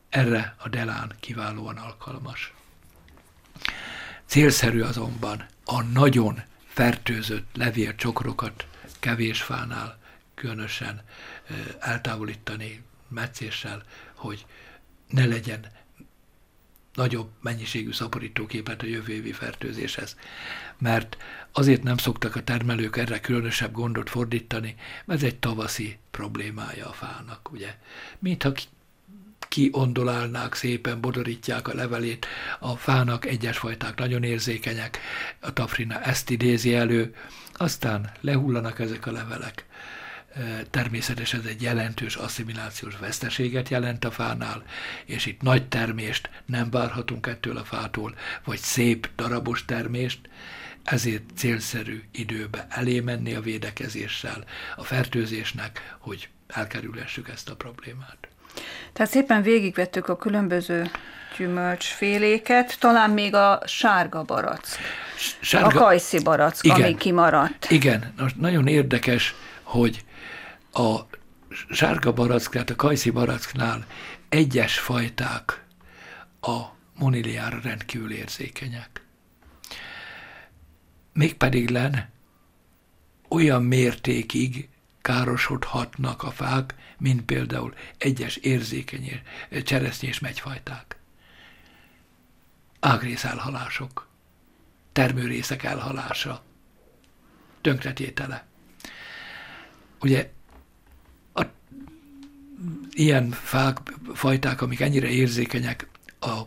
Erre 0.09 0.55
a 0.57 0.69
delán 0.69 1.11
kiválóan 1.19 1.77
alkalmas. 1.77 2.53
Célszerű 4.25 4.81
azonban 4.81 5.45
a 5.65 5.81
nagyon 5.81 6.41
fertőzött 6.67 7.55
levélcsokrokat 7.55 8.67
kevés 8.99 9.41
fánál 9.41 9.99
különösen 10.35 11.01
eltávolítani 11.79 12.83
meccéssel, 13.07 13.83
hogy 14.13 14.45
ne 15.07 15.25
legyen 15.25 15.65
nagyobb 16.93 17.29
mennyiségű 17.41 17.91
szaporítóképet 17.91 18.81
a 18.81 18.85
jövő 18.85 19.13
évi 19.13 19.31
fertőzéshez. 19.31 20.15
Mert 20.77 21.17
azért 21.51 21.83
nem 21.83 21.97
szoktak 21.97 22.35
a 22.35 22.43
termelők 22.43 22.97
erre 22.97 23.19
különösebb 23.19 23.71
gondot 23.71 24.09
fordítani, 24.09 24.75
mert 25.05 25.21
ez 25.21 25.27
egy 25.27 25.39
tavaszi 25.39 25.97
problémája 26.11 26.87
a 26.87 26.93
fának, 26.93 27.51
ugye. 27.51 27.75
Mintha 28.19 28.51
kiondolálnák 29.53 30.53
szépen, 30.53 31.01
bodorítják 31.01 31.67
a 31.67 31.73
levelét, 31.73 32.25
a 32.59 32.75
fának 32.75 33.25
egyes 33.25 33.57
fajták 33.57 33.99
nagyon 33.99 34.23
érzékenyek, 34.23 34.99
a 35.39 35.53
tafrina 35.53 36.01
ezt 36.01 36.29
idézi 36.29 36.75
elő, 36.75 37.15
aztán 37.53 38.11
lehullanak 38.21 38.79
ezek 38.79 39.05
a 39.05 39.11
levelek, 39.11 39.65
Természetesen 40.69 41.39
ez 41.39 41.45
egy 41.45 41.61
jelentős 41.61 42.15
asszimilációs 42.15 42.97
veszteséget 42.99 43.69
jelent 43.69 44.05
a 44.05 44.11
fánál, 44.11 44.63
és 45.05 45.25
itt 45.25 45.41
nagy 45.41 45.67
termést 45.67 46.29
nem 46.45 46.69
várhatunk 46.69 47.27
ettől 47.27 47.57
a 47.57 47.63
fától, 47.63 48.15
vagy 48.43 48.57
szép 48.57 49.09
darabos 49.15 49.65
termést, 49.65 50.19
ezért 50.83 51.23
célszerű 51.35 52.03
időbe 52.11 52.67
elé 52.69 52.99
menni 52.99 53.33
a 53.33 53.41
védekezéssel, 53.41 54.43
a 54.75 54.83
fertőzésnek, 54.83 55.95
hogy 55.99 56.29
elkerülhessük 56.47 57.29
ezt 57.29 57.49
a 57.49 57.55
problémát. 57.55 58.17
Tehát 58.93 59.11
szépen 59.11 59.41
végigvettük 59.41 60.07
a 60.07 60.15
különböző 60.15 60.91
gyümölcsféléket, 61.37 62.79
talán 62.79 63.09
még 63.09 63.35
a 63.35 63.61
sárga 63.65 64.23
barack, 64.23 64.65
sárga, 65.39 65.67
a 65.67 65.83
kajszi 65.83 66.23
barack, 66.23 66.63
igen, 66.63 66.81
ami 66.81 66.95
kimaradt. 66.95 67.67
Igen, 67.69 68.13
most 68.17 68.39
nagyon 68.39 68.67
érdekes, 68.67 69.35
hogy 69.63 70.03
a 70.73 71.07
sárga 71.69 72.13
barack, 72.13 72.49
tehát 72.49 72.69
a 72.69 72.75
kajszi 72.75 73.09
baracknál 73.09 73.85
egyes 74.29 74.79
fajták 74.79 75.65
a 76.41 76.61
moniliára 76.95 77.59
rendkívül 77.59 78.11
érzékenyek. 78.11 79.05
Mégpedig 81.13 81.69
len 81.69 82.09
olyan 83.27 83.63
mértékig 83.63 84.69
károsodhatnak 85.01 86.23
a 86.23 86.31
fák, 86.31 86.75
mint 86.97 87.21
például 87.21 87.73
egyes 87.97 88.35
érzékeny 88.35 89.21
cseresznyi 89.63 90.07
és 90.07 90.19
megyfajták. 90.19 90.97
Ágrész 92.79 93.23
elhalások, 93.23 94.07
termőrészek 94.91 95.63
elhalása, 95.63 96.43
tönkretétele. 97.61 98.45
Ugye 99.99 100.31
ilyen 102.91 103.31
fák, 103.31 103.77
fajták, 104.13 104.61
amik 104.61 104.79
ennyire 104.79 105.07
érzékenyek 105.07 105.87
a 106.19 106.41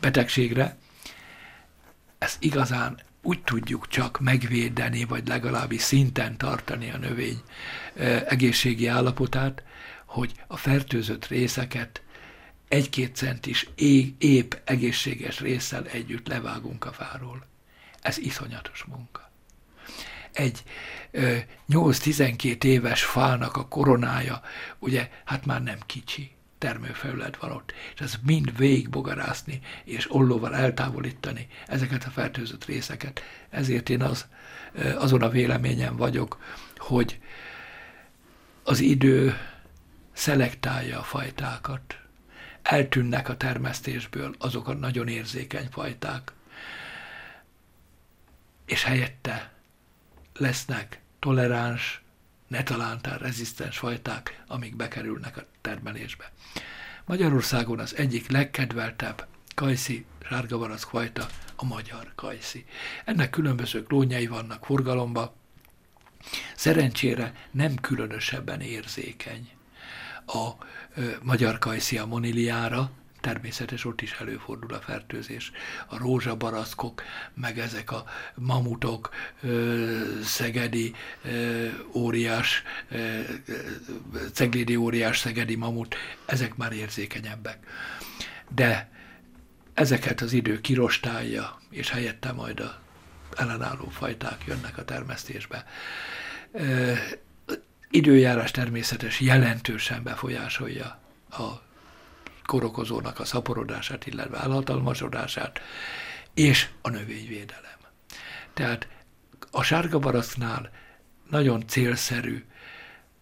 betegségre, 0.00 0.76
ezt 2.18 2.42
igazán 2.42 3.00
úgy 3.22 3.42
tudjuk 3.42 3.88
csak 3.88 4.20
megvédeni, 4.20 5.04
vagy 5.04 5.28
legalábbis 5.28 5.82
szinten 5.82 6.36
tartani 6.36 6.90
a 6.90 6.96
növény 6.98 7.42
egészségi 8.28 8.86
állapotát, 8.86 9.62
hogy 10.04 10.32
a 10.46 10.56
fertőzött 10.56 11.26
részeket 11.26 12.02
egy-két 12.68 13.16
centis 13.16 13.68
épp 14.18 14.54
egészséges 14.64 15.40
résszel 15.40 15.86
együtt 15.86 16.28
levágunk 16.28 16.84
a 16.84 16.92
fáról. 16.92 17.46
Ez 18.00 18.18
iszonyatos 18.18 18.84
munka. 18.84 19.27
Egy 20.32 20.62
8-12 21.68 22.64
éves 22.64 23.04
fának 23.04 23.56
a 23.56 23.68
koronája, 23.68 24.40
ugye, 24.78 25.10
hát 25.24 25.46
már 25.46 25.62
nem 25.62 25.78
kicsi 25.86 26.30
termőfelület 26.58 27.36
van 27.36 27.50
ott, 27.50 27.72
és 27.94 28.00
ez 28.00 28.14
mind 28.22 28.56
végigbogarászni, 28.56 29.60
és 29.84 30.14
ollóval 30.14 30.56
eltávolítani 30.56 31.48
ezeket 31.66 32.04
a 32.04 32.10
fertőzött 32.10 32.64
részeket. 32.64 33.22
Ezért 33.50 33.88
én 33.88 34.02
az, 34.02 34.26
azon 34.96 35.22
a 35.22 35.28
véleményen 35.28 35.96
vagyok, 35.96 36.38
hogy 36.76 37.20
az 38.62 38.80
idő 38.80 39.36
szelektálja 40.12 40.98
a 40.98 41.02
fajtákat. 41.02 41.98
Eltűnnek 42.62 43.28
a 43.28 43.36
termesztésből 43.36 44.34
azok 44.38 44.68
a 44.68 44.74
nagyon 44.74 45.08
érzékeny 45.08 45.68
fajták, 45.70 46.32
és 48.66 48.84
helyette 48.84 49.52
lesznek 50.38 51.00
toleráns, 51.18 52.02
netalántán 52.48 53.18
rezisztens 53.18 53.78
fajták, 53.78 54.42
amik 54.46 54.76
bekerülnek 54.76 55.36
a 55.36 55.46
termelésbe. 55.60 56.32
Magyarországon 57.04 57.78
az 57.78 57.96
egyik 57.96 58.30
legkedveltebb 58.30 59.26
kajszi 59.54 60.04
sárgabarack 60.28 60.88
fajta 60.88 61.26
a 61.56 61.64
magyar 61.64 62.12
kajszi. 62.14 62.64
Ennek 63.04 63.30
különböző 63.30 63.82
klónjai 63.82 64.26
vannak 64.26 64.64
forgalomba, 64.64 65.34
szerencsére 66.56 67.34
nem 67.50 67.74
különösebben 67.74 68.60
érzékeny 68.60 69.50
a 70.26 70.48
ö, 70.94 71.10
magyar 71.22 71.58
kajszi 71.58 71.98
a 71.98 72.06
moniliára, 72.06 72.90
természetes, 73.20 73.84
ott 73.84 74.00
is 74.00 74.12
előfordul 74.12 74.74
a 74.74 74.80
fertőzés. 74.80 75.52
A 75.86 75.98
rózsabaraszkok, 75.98 77.02
meg 77.34 77.58
ezek 77.58 77.90
a 77.92 78.04
mamutok, 78.34 79.10
szegedi 80.22 80.94
óriás, 81.92 82.62
ceglédi 84.32 84.76
óriás, 84.76 85.18
szegedi 85.18 85.56
mamut, 85.56 85.96
ezek 86.26 86.56
már 86.56 86.72
érzékenyebbek. 86.72 87.66
De 88.54 88.90
ezeket 89.74 90.20
az 90.20 90.32
idő 90.32 90.60
kirostálja, 90.60 91.60
és 91.70 91.90
helyette 91.90 92.32
majd 92.32 92.60
a 92.60 92.80
ellenálló 93.36 93.88
fajták 93.88 94.44
jönnek 94.46 94.78
a 94.78 94.84
termesztésbe. 94.84 95.64
Időjárás 97.90 98.50
természetes 98.50 99.20
jelentősen 99.20 100.02
befolyásolja 100.02 101.00
a 101.30 101.67
korokozónak 102.48 103.20
a 103.20 103.24
szaporodását, 103.24 104.06
illetve 104.06 104.38
állathalmazodását, 104.38 105.60
és 106.34 106.68
a 106.82 106.88
növényvédelem. 106.88 107.78
Tehát 108.54 108.88
a 109.50 109.62
sárga 109.62 109.98
barasznál 109.98 110.70
nagyon 111.30 111.66
célszerű 111.66 112.44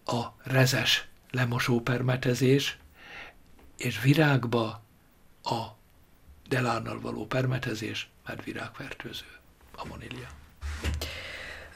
a 0.04 0.22
rezes 0.42 1.08
lemosó-permetezés, 1.30 2.78
és 3.76 4.00
virágba 4.00 4.82
a 5.42 5.62
delánnal 6.48 7.00
való 7.00 7.26
permetezés, 7.26 8.08
mert 8.26 8.44
virágfertőző, 8.44 9.26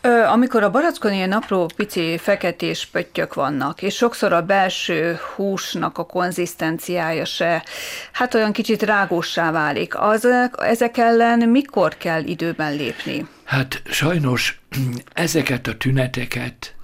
Amikor 0.03 0.63
a 0.63 0.71
barackon 0.71 1.13
ilyen 1.13 1.33
apró, 1.33 1.71
pici 1.77 2.19
feketés 2.19 2.87
pöttyök 2.87 3.35
vannak, 3.35 3.83
és 3.83 3.95
sokszor 3.95 4.33
a 4.33 4.43
belső 4.43 5.19
húsnak 5.35 5.99
a 5.99 6.07
konzisztenciája 6.07 7.25
se, 7.25 7.65
hát 8.13 8.35
olyan 8.35 8.53
kicsit 8.53 8.83
rágósá 8.83 9.51
válik, 9.51 9.99
az, 9.99 10.29
ezek 10.59 10.97
ellen 10.97 11.49
mikor 11.49 11.97
kell 11.97 12.25
időben 12.25 12.75
lépni? 12.75 13.27
Hát 13.45 13.83
sajnos 13.85 14.61
ezeket 15.13 15.67
a 15.67 15.77
tüneteket 15.77 16.75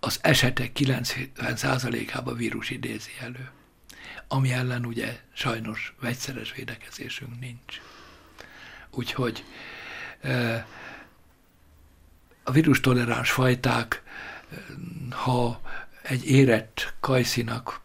az 0.00 0.18
esetek 0.22 0.70
90%-ában 0.78 2.36
vírus 2.36 2.70
idézi 2.70 3.12
elő, 3.20 3.50
ami 4.28 4.52
ellen 4.52 4.86
ugye 4.86 5.16
sajnos 5.32 5.94
vegyszeres 6.00 6.54
védekezésünk 6.56 7.40
nincs. 7.40 7.80
Úgyhogy 8.90 9.44
a 12.44 12.50
vírus 12.50 12.80
toleráns 12.80 13.30
fajták, 13.30 14.02
ha 15.10 15.60
egy 16.02 16.30
érett 16.30 16.94
kajszinak 17.00 17.80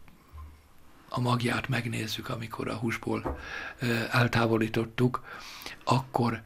a 1.10 1.20
magját 1.20 1.68
megnézzük, 1.68 2.30
amikor 2.30 2.68
a 2.68 2.76
húsból 2.76 3.40
eltávolítottuk, 4.12 5.24
akkor 5.84 6.42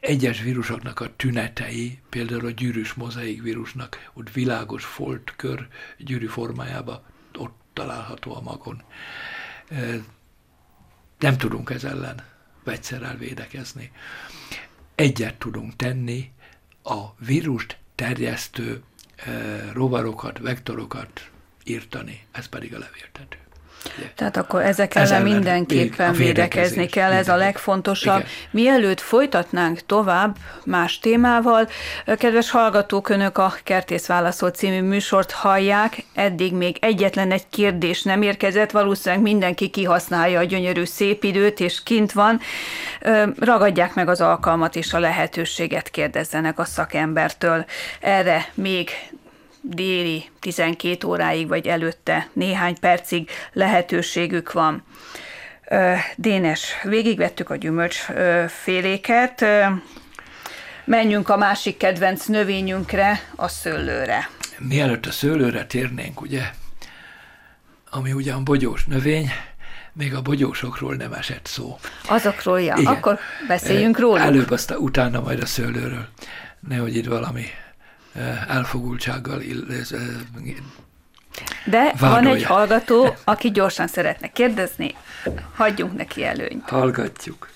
egyes 0.00 0.40
vírusoknak 0.40 1.00
a 1.00 1.16
tünetei, 1.16 2.00
például 2.08 2.46
a 2.46 2.50
gyűrűs 2.50 2.94
mozaik 2.94 3.42
vírusnak, 3.42 4.10
ott 4.12 4.32
világos 4.32 4.84
folt 4.84 5.32
kör 5.36 5.68
gyűrű 5.98 6.26
formájába 6.26 7.04
ott 7.38 7.56
található 7.72 8.34
a 8.34 8.40
magon. 8.40 8.82
Nem 11.18 11.36
tudunk 11.36 11.70
ez 11.70 11.84
ellen 11.84 12.24
vegyszerrel 12.64 13.16
védekezni. 13.16 13.92
Egyet 14.94 15.38
tudunk 15.38 15.76
tenni, 15.76 16.32
a 16.88 17.14
vírust 17.18 17.78
terjesztő 17.94 18.82
rovarokat, 19.72 20.38
vektorokat 20.38 21.30
írtani, 21.64 22.26
ez 22.30 22.46
pedig 22.46 22.74
a 22.74 22.78
levéltető. 22.78 23.38
Tehát 24.14 24.36
akkor 24.36 24.62
ezek 24.62 24.94
ellen, 24.94 25.08
ellen 25.08 25.22
mindenképpen 25.22 26.12
védekezni 26.12 26.86
kell, 26.86 27.12
ez 27.12 27.28
a 27.28 27.36
legfontosabb. 27.36 28.18
Igen. 28.18 28.30
Mielőtt 28.50 29.00
folytatnánk 29.00 29.80
tovább 29.86 30.36
más 30.64 30.98
témával, 30.98 31.68
kedves 32.18 32.50
hallgatók, 32.50 33.08
önök 33.08 33.38
a 33.38 33.54
Kertész 33.62 34.06
Válaszol 34.06 34.50
című 34.50 34.80
műsort 34.82 35.30
hallják, 35.30 36.04
eddig 36.14 36.52
még 36.52 36.76
egyetlen 36.80 37.30
egy 37.30 37.48
kérdés 37.50 38.02
nem 38.02 38.22
érkezett, 38.22 38.70
valószínűleg 38.70 39.24
mindenki 39.24 39.68
kihasználja 39.68 40.38
a 40.38 40.44
gyönyörű 40.44 40.84
szép 40.84 41.24
időt, 41.24 41.60
és 41.60 41.82
kint 41.82 42.12
van. 42.12 42.40
Ragadják 43.38 43.94
meg 43.94 44.08
az 44.08 44.20
alkalmat 44.20 44.76
és 44.76 44.92
a 44.92 44.98
lehetőséget 44.98 45.90
kérdezzenek 45.90 46.58
a 46.58 46.64
szakembertől. 46.64 47.64
Erre 48.00 48.48
még 48.54 48.90
déli 49.60 50.24
12 50.40 51.06
óráig, 51.06 51.48
vagy 51.48 51.66
előtte 51.66 52.28
néhány 52.32 52.78
percig 52.80 53.30
lehetőségük 53.52 54.52
van. 54.52 54.84
Dénes, 56.16 56.72
végigvettük 56.82 57.50
a 57.50 57.56
gyümölcsféléket, 57.56 59.44
menjünk 60.84 61.28
a 61.28 61.36
másik 61.36 61.76
kedvenc 61.76 62.24
növényünkre, 62.26 63.20
a 63.36 63.48
szőlőre. 63.48 64.30
Mielőtt 64.58 65.06
a 65.06 65.10
szőlőre 65.10 65.64
térnénk, 65.66 66.20
ugye, 66.20 66.42
ami 67.90 68.12
ugyan 68.12 68.44
bogyós 68.44 68.84
növény, 68.84 69.30
még 69.92 70.14
a 70.14 70.22
bogyósokról 70.22 70.94
nem 70.94 71.12
esett 71.12 71.46
szó. 71.46 71.78
Azokról, 72.08 72.60
ja. 72.60 72.74
Igen. 72.76 72.92
Akkor 72.92 73.18
beszéljünk 73.48 73.98
róla. 73.98 74.20
Előbb 74.20 74.50
aztán 74.50 74.78
utána 74.78 75.20
majd 75.20 75.40
a 75.42 75.46
szőlőről. 75.46 76.08
Nehogy 76.68 76.96
itt 76.96 77.06
valami 77.06 77.44
elfogultsággal 78.48 79.42
de 81.64 81.92
vádolja. 81.98 82.14
van 82.14 82.26
egy 82.26 82.44
hallgató, 82.44 83.14
aki 83.24 83.50
gyorsan 83.50 83.86
szeretne 83.86 84.28
kérdezni, 84.32 84.94
hagyjunk 85.56 85.96
neki 85.96 86.24
előnyt. 86.24 86.68
Hallgatjuk. 86.68 87.48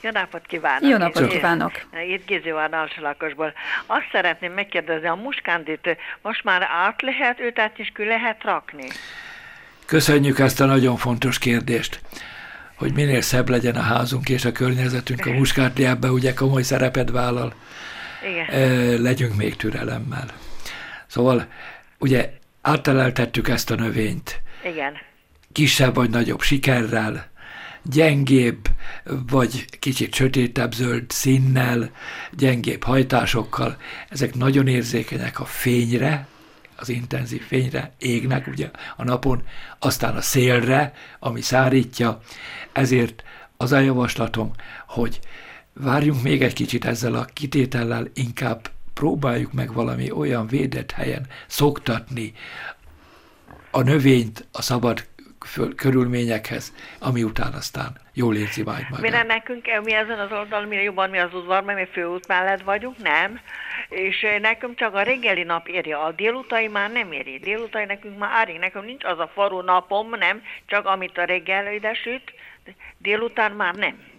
Jó 0.00 0.10
napot 0.10 0.46
kívánok! 0.46 0.90
Jó 0.90 0.96
napot 0.96 1.26
kívánok! 1.26 1.72
Itt 2.08 2.26
Gizi 2.26 2.50
van 2.50 2.72
Alsalakosból. 2.72 3.52
Azt 3.86 4.08
szeretném 4.12 4.52
megkérdezni, 4.52 5.08
a 5.08 5.14
muskándit 5.14 5.96
most 6.22 6.44
már 6.44 6.62
át 6.62 7.02
lehet, 7.02 7.40
őt 7.40 7.58
át 7.58 7.78
is 7.78 7.92
ki 7.94 8.04
lehet 8.04 8.42
rakni? 8.42 8.88
Köszönjük 9.86 10.38
ezt 10.38 10.60
a 10.60 10.64
nagyon 10.64 10.96
fontos 10.96 11.38
kérdést 11.38 12.00
hogy 12.82 12.92
minél 12.92 13.20
szebb 13.20 13.48
legyen 13.48 13.74
a 13.74 13.80
házunk 13.80 14.28
és 14.28 14.44
a 14.44 14.52
környezetünk, 14.52 15.26
a 15.26 15.32
muskátli 15.32 15.84
ebbe 15.84 16.10
ugye 16.10 16.34
komoly 16.34 16.62
szerepet 16.62 17.10
vállal. 17.10 17.54
Igen. 18.30 19.00
legyünk 19.02 19.36
még 19.36 19.56
türelemmel. 19.56 20.26
Szóval 21.06 21.46
ugye 21.98 22.32
átteleltettük 22.60 23.48
ezt 23.48 23.70
a 23.70 23.74
növényt. 23.74 24.40
Igen. 24.64 24.92
Kisebb 25.52 25.94
vagy 25.94 26.10
nagyobb 26.10 26.40
sikerrel, 26.40 27.30
gyengébb 27.82 28.68
vagy 29.04 29.78
kicsit 29.78 30.14
sötétebb 30.14 30.72
zöld 30.72 31.10
színnel, 31.10 31.90
gyengébb 32.32 32.82
hajtásokkal. 32.82 33.76
Ezek 34.08 34.34
nagyon 34.34 34.66
érzékenyek 34.66 35.40
a 35.40 35.44
fényre, 35.44 36.26
az 36.76 36.88
intenzív 36.88 37.42
fényre, 37.46 37.92
égnek 37.98 38.46
ugye 38.46 38.70
a 38.96 39.04
napon, 39.04 39.42
aztán 39.78 40.16
a 40.16 40.20
szélre, 40.20 40.92
ami 41.18 41.40
szárítja. 41.40 42.20
Ezért 42.72 43.22
az 43.56 43.72
a 43.72 43.78
javaslatom, 43.78 44.50
hogy 44.86 45.20
várjunk 45.72 46.22
még 46.22 46.42
egy 46.42 46.52
kicsit 46.52 46.84
ezzel 46.84 47.14
a 47.14 47.24
kitétellel, 47.24 48.06
inkább 48.14 48.70
próbáljuk 48.94 49.52
meg 49.52 49.72
valami 49.72 50.10
olyan 50.10 50.46
védett 50.46 50.90
helyen 50.90 51.26
szoktatni 51.46 52.32
a 53.70 53.82
növényt 53.82 54.46
a 54.52 54.62
szabad 54.62 55.04
körülményekhez, 55.76 56.72
ami 56.98 57.22
után 57.22 57.52
aztán 57.52 58.00
jól 58.12 58.36
érzi 58.36 58.62
majd 58.62 58.82
magát. 58.90 59.00
Mire 59.00 59.22
nekünk, 59.22 59.66
mi 59.84 59.92
ezen 59.92 60.18
az 60.18 60.32
oldalon, 60.32 60.68
mire 60.68 60.82
jobban 60.82 61.10
mi 61.10 61.18
az 61.18 61.34
udvar, 61.34 61.62
mert 61.62 61.78
mi 61.78 61.86
főút 61.92 62.26
mellett 62.26 62.62
vagyunk, 62.62 62.98
nem? 63.02 63.40
És 63.88 64.26
nekünk 64.40 64.76
csak 64.76 64.94
a 64.94 65.02
reggeli 65.02 65.42
nap 65.42 65.68
érje, 65.68 65.96
a 65.96 66.12
délutai 66.12 66.68
már 66.68 66.90
nem 66.92 67.12
éri. 67.12 67.38
Délutai 67.38 67.84
nekünk 67.84 68.18
már 68.18 68.30
árig, 68.32 68.58
nekem 68.58 68.84
nincs 68.84 69.04
az 69.04 69.18
a 69.18 69.30
faró 69.34 69.60
napom, 69.60 70.08
nem? 70.08 70.42
Csak 70.66 70.86
amit 70.86 71.18
a 71.18 71.24
reggel 71.24 71.72
ide 71.72 71.94
süt, 71.94 72.32
délután 72.98 73.52
már 73.52 73.74
nem. 73.74 74.10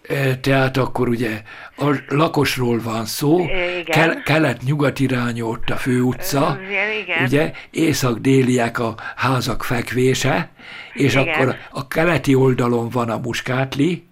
Tehát 0.41 0.77
akkor 0.77 1.09
ugye 1.09 1.41
a 1.77 1.95
lakosról 2.07 2.81
van 2.81 3.05
szó, 3.05 3.45
Ke- 3.85 4.23
kelet-nyugat 4.23 4.99
irányú 4.99 5.47
ott 5.47 5.69
a 5.69 5.75
főutca, 5.75 6.57
Igen. 7.03 7.23
ugye 7.23 7.51
észak-déliek 7.71 8.79
a 8.79 8.95
házak 9.15 9.63
fekvése, 9.63 10.49
és 10.93 11.13
Igen. 11.15 11.27
akkor 11.27 11.55
a 11.71 11.87
keleti 11.87 12.35
oldalon 12.35 12.89
van 12.89 13.09
a 13.09 13.17
muskátli, 13.17 14.03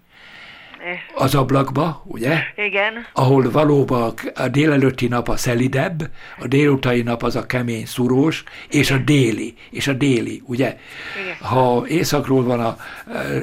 az 1.14 1.34
ablakba, 1.34 2.02
ugye? 2.04 2.38
Igen. 2.56 3.06
Ahol 3.12 3.50
valóban 3.50 4.14
a 4.34 4.48
délelőtti 4.48 5.06
nap 5.06 5.28
a 5.28 5.36
szelidebb, 5.36 6.10
a 6.38 6.46
délutai 6.46 7.02
nap 7.02 7.22
az 7.22 7.36
a 7.36 7.46
kemény 7.46 7.86
szurós, 7.86 8.44
és 8.70 8.90
a 8.90 8.96
déli, 8.96 9.54
és 9.70 9.86
a 9.86 9.92
déli, 9.92 10.42
ugye? 10.46 10.76
Igen. 11.22 11.36
Ha 11.40 11.84
északról 11.86 12.44
van 12.44 12.60
a 12.60 12.76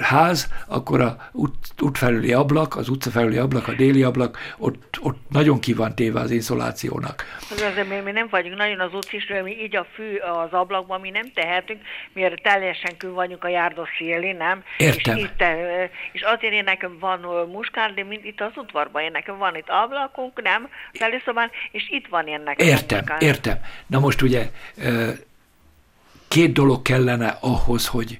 ház, 0.01 0.47
akkor 0.67 1.01
a 1.01 1.29
út, 1.31 1.55
ablak, 2.33 2.75
az 2.75 2.89
utca 2.89 3.09
felüli 3.09 3.37
ablak, 3.37 3.67
a 3.67 3.73
déli 3.73 4.03
ablak, 4.03 4.37
ott, 4.57 4.99
ott 5.01 5.17
nagyon 5.29 5.59
ki 5.59 5.73
van 5.73 5.95
téve 5.95 6.19
az 6.19 6.31
inszolációnak. 6.31 7.23
Az 7.51 7.61
azért 7.61 7.89
mi, 7.89 7.95
mi 7.95 8.11
nem 8.11 8.27
vagyunk 8.29 8.57
nagyon 8.57 8.79
az 8.79 8.93
utcisről, 8.93 9.41
mi 9.41 9.51
így 9.51 9.75
a 9.75 9.85
fű 9.93 10.15
az 10.15 10.51
ablakban, 10.51 10.99
mi 10.99 11.09
nem 11.09 11.31
tehetünk, 11.33 11.81
miért 12.13 12.41
teljesen 12.41 12.97
kül 12.97 13.13
vagyunk 13.13 13.43
a 13.43 13.47
járdos 13.47 13.89
szélén, 13.97 14.37
nem? 14.37 14.63
Értem. 14.77 15.17
És, 15.17 15.23
itt, 15.23 15.43
és 16.11 16.21
azért 16.21 16.53
én 16.53 16.63
nekem 16.63 16.97
van 16.99 17.25
ö, 17.29 17.45
muskár, 17.45 17.93
de 17.93 18.03
mint 18.03 18.25
itt 18.25 18.41
az 18.41 18.51
udvarban, 18.55 19.01
én 19.01 19.11
nekem 19.11 19.37
van 19.37 19.55
itt 19.55 19.69
ablakunk, 19.69 20.41
nem? 20.41 20.69
Az 20.93 21.01
előszobán, 21.01 21.49
és 21.71 21.89
itt 21.89 22.07
van 22.07 22.27
én 22.27 22.41
nekem 22.41 22.67
Értem, 22.67 22.97
muskár. 22.97 23.21
értem. 23.21 23.57
Na 23.87 23.99
most 23.99 24.21
ugye 24.21 24.49
két 26.27 26.53
dolog 26.53 26.81
kellene 26.81 27.37
ahhoz, 27.41 27.87
hogy 27.87 28.17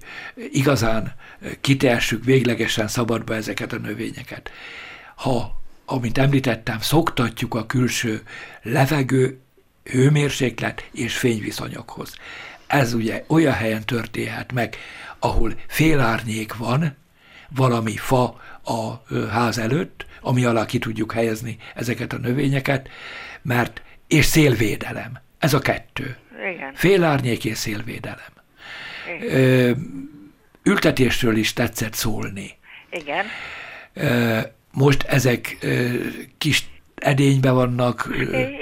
igazán 0.51 1.13
kitehessük 1.61 2.23
véglegesen 2.23 2.87
szabadba 2.87 3.35
ezeket 3.35 3.73
a 3.73 3.77
növényeket. 3.77 4.51
Ha, 5.15 5.61
amint 5.85 6.17
említettem, 6.17 6.79
szoktatjuk 6.79 7.53
a 7.55 7.65
külső 7.65 8.21
levegő, 8.61 9.39
hőmérséklet 9.83 10.89
és 10.91 11.17
fényviszonyokhoz. 11.17 12.15
Ez 12.67 12.93
ugye 12.93 13.23
olyan 13.27 13.53
helyen 13.53 13.85
történhet 13.85 14.51
meg, 14.51 14.77
ahol 15.19 15.53
félárnyék 15.67 16.55
van, 16.55 16.95
valami 17.49 17.97
fa 17.97 18.41
a 18.63 19.03
ház 19.31 19.57
előtt, 19.57 20.05
ami 20.21 20.45
alá 20.45 20.65
ki 20.65 20.79
tudjuk 20.79 21.11
helyezni 21.11 21.57
ezeket 21.75 22.13
a 22.13 22.17
növényeket, 22.17 22.89
mert 23.41 23.81
és 24.07 24.25
szélvédelem. 24.25 25.19
Ez 25.39 25.53
a 25.53 25.59
kettő. 25.59 26.17
Igen. 26.53 26.73
Félárnyék 26.73 27.45
és 27.45 27.57
szélvédelem. 27.57 28.33
Ö, 29.21 29.71
ültetésről 30.63 31.35
is 31.35 31.53
tetszett 31.53 31.93
szólni. 31.93 32.57
Igen. 32.89 33.25
Ö, 33.93 34.39
most 34.71 35.03
ezek 35.03 35.57
ö, 35.61 35.93
kis 36.37 36.67
edénybe 36.99 37.51
vannak, 37.51 38.09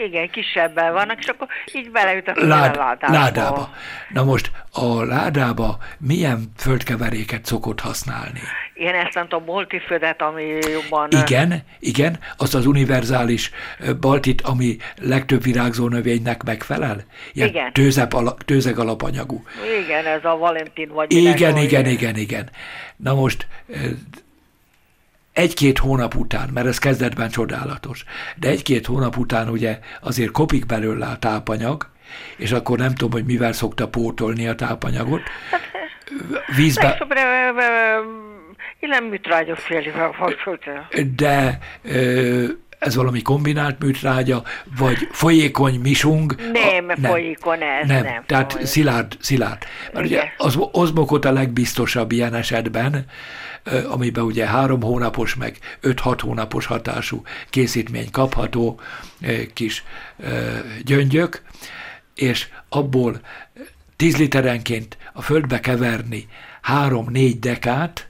Igen, 0.06 0.30
kisebbel 0.30 0.91
vannak, 0.93 1.19
és 1.19 1.28
akkor 1.28 1.47
így 1.73 1.91
beleütök 1.91 2.39
lád, 2.39 2.76
a 2.76 2.80
ládába. 2.80 3.13
ládába. 3.13 3.69
Na 4.13 4.23
most 4.23 4.52
a 4.71 5.04
ládába 5.04 5.78
milyen 5.97 6.52
földkeveréket 6.58 7.45
szokott 7.45 7.80
használni? 7.80 8.39
Én 8.73 8.93
ezt 8.93 9.13
nem 9.13 9.28
tudom, 9.28 9.43
multifödet, 9.45 10.21
ami 10.21 10.43
jobban... 10.71 11.10
Igen, 11.26 11.63
igen, 11.80 12.19
azt 12.38 12.56
az 12.56 12.65
univerzális 12.65 13.52
baltit, 14.00 14.41
ami 14.41 14.78
legtöbb 15.02 15.43
virágzó 15.43 15.88
növénynek 15.88 16.43
megfelel? 16.43 17.04
Ilyen 17.34 17.47
Igen. 17.47 17.73
Tőzep 17.73 18.13
ala, 18.13 18.36
tőzeg 18.45 18.80
alapanyagú. 18.80 19.43
Igen, 19.86 20.06
ez 20.06 20.26
a 20.26 20.38
Valentin 20.38 20.89
vagy... 20.93 21.12
Igen, 21.13 21.58
igen, 21.58 21.86
igen, 21.86 22.15
igen. 22.15 22.50
Na 22.97 23.13
most 23.13 23.47
egy-két 25.38 25.78
hónap 25.78 26.15
után, 26.15 26.50
mert 26.54 26.67
ez 26.67 26.78
kezdetben 26.78 27.30
csodálatos, 27.30 28.04
de 28.36 28.47
egy-két 28.50 28.86
hónap 28.86 29.17
után 29.17 29.50
ugye 29.50 29.80
azért 30.02 30.32
kopik 30.32 30.65
belőle 30.65 31.06
a 31.06 31.17
tápanyag, 31.17 31.89
és 32.38 32.52
akkor 32.52 32.78
nem 32.78 32.89
tudom, 32.95 33.12
hogy 33.12 33.26
mivel 33.26 33.52
szokta 33.52 33.88
pótolni 33.88 34.47
a 34.47 34.56
tápanyagot. 34.56 35.21
Vízbe, 36.56 36.97
nem 38.80 39.04
műtrágyos 39.06 39.60
félivel 39.60 40.12
fogszolta. 40.12 40.88
de 41.15 41.60
ez 42.80 42.95
valami 42.95 43.21
kombinált 43.21 43.84
műtrágya, 43.84 44.43
vagy 44.78 45.08
folyékony 45.12 45.80
misung. 45.80 46.36
Nem, 46.52 46.89
A- 47.04 47.08
folyékony 47.08 47.62
ez, 47.62 47.88
nem. 47.88 48.04
nem 48.04 48.23
Tehát 48.26 48.52
folyik. 48.52 48.67
szilárd, 48.67 49.17
szilárd. 49.19 49.63
Mert 49.93 50.06
ugye 50.06 50.15
Igen. 50.15 50.28
az 50.38 50.58
ozmokot 50.71 51.26
a 51.26 51.32
legbiztosabb 51.32 52.12
ilyen 52.12 52.34
esetben, 52.34 53.06
amiben 53.89 54.23
ugye 54.23 54.47
három 54.47 54.82
hónapos, 54.82 55.36
meg 55.36 55.58
öt-hat 55.80 56.21
hónapos 56.21 56.65
hatású 56.65 57.23
készítmény 57.49 58.12
kapható, 58.12 58.80
kis 59.53 59.84
gyöngyök, 60.84 61.41
és 62.15 62.47
abból 62.69 63.21
10 63.95 64.17
literenként 64.17 64.97
a 65.13 65.21
földbe 65.21 65.60
keverni 65.60 66.27
három-négy 66.62 67.39
dekát, 67.39 68.08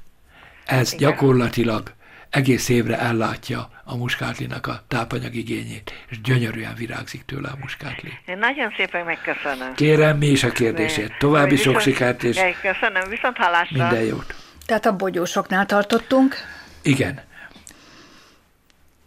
ez 0.65 0.93
Igen. 0.93 1.09
gyakorlatilag 1.09 1.93
egész 2.29 2.69
évre 2.69 2.99
ellátja 2.99 3.69
a 3.83 3.95
muskátlinak 3.95 4.67
a 4.67 4.83
tápanyagigényét, 4.87 5.93
és 6.09 6.21
gyönyörűen 6.21 6.75
virágzik 6.75 7.25
tőle 7.25 7.49
a 7.49 7.57
muskátli. 7.61 8.13
Én 8.25 8.37
nagyon 8.37 8.73
szépen 8.77 9.05
megköszönöm. 9.05 9.73
Kérem, 9.75 10.17
mi 10.17 10.27
is 10.27 10.43
a 10.43 10.49
kérdését. 10.49 11.13
További 11.19 11.55
sok 11.55 11.79
sikert 11.79 12.23
és 12.23 12.39
Köszönöm, 12.61 13.09
viszont 13.09 13.37
hallásra. 13.37 13.77
minden 13.87 14.03
jót. 14.03 14.35
Tehát 14.67 14.85
a 14.85 14.95
bogyósoknál 14.95 15.65
tartottunk. 15.65 16.35
Igen. 16.81 17.21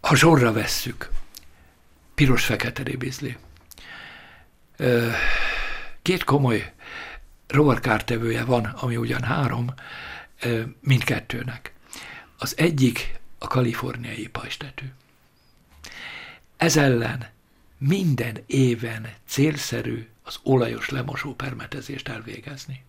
Ha 0.01 0.15
sorra 0.15 0.51
vesszük, 0.53 1.09
piros-fekete 2.15 2.83
ribizli. 2.83 3.37
Ö, 4.77 5.09
Két 6.01 6.23
komoly 6.23 6.73
rovarkártevője 7.47 8.43
van, 8.43 8.65
ami 8.65 8.97
ugyan 8.97 9.23
három, 9.23 9.73
mindkettőnek. 10.79 11.73
Az 12.37 12.57
egyik 12.57 13.19
a 13.37 13.47
kaliforniai 13.47 14.27
pajstetű. 14.27 14.85
Ez 16.57 16.77
ellen 16.77 17.29
minden 17.77 18.37
éven 18.45 19.13
célszerű 19.27 20.07
az 20.23 20.39
olajos 20.43 20.89
lemosó 20.89 21.35
permetezést 21.35 22.07
elvégezni. 22.07 22.83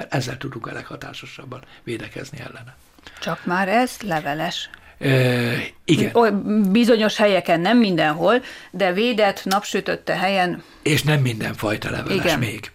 Mert 0.00 0.14
ezzel 0.14 0.36
tudunk 0.36 0.66
a 0.66 0.72
leghatásosabban 0.72 1.62
védekezni 1.82 2.38
ellene. 2.38 2.76
Csak 3.20 3.44
már 3.44 3.68
ez 3.68 3.96
leveles. 4.00 4.70
Ö, 4.98 5.52
igen, 5.84 6.72
bizonyos 6.72 7.16
helyeken, 7.16 7.60
nem 7.60 7.78
mindenhol, 7.78 8.42
de 8.70 8.92
védett, 8.92 9.44
napsütötte 9.44 10.16
helyen 10.16 10.62
és 10.82 11.02
nem 11.02 11.20
mindenfajta 11.20 11.90
leveles 11.90 12.24
Igen. 12.24 12.38
még. 12.38 12.72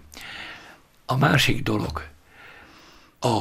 A 1.06 1.18
másik 1.18 1.64
dolog, 1.64 2.08
a 3.20 3.40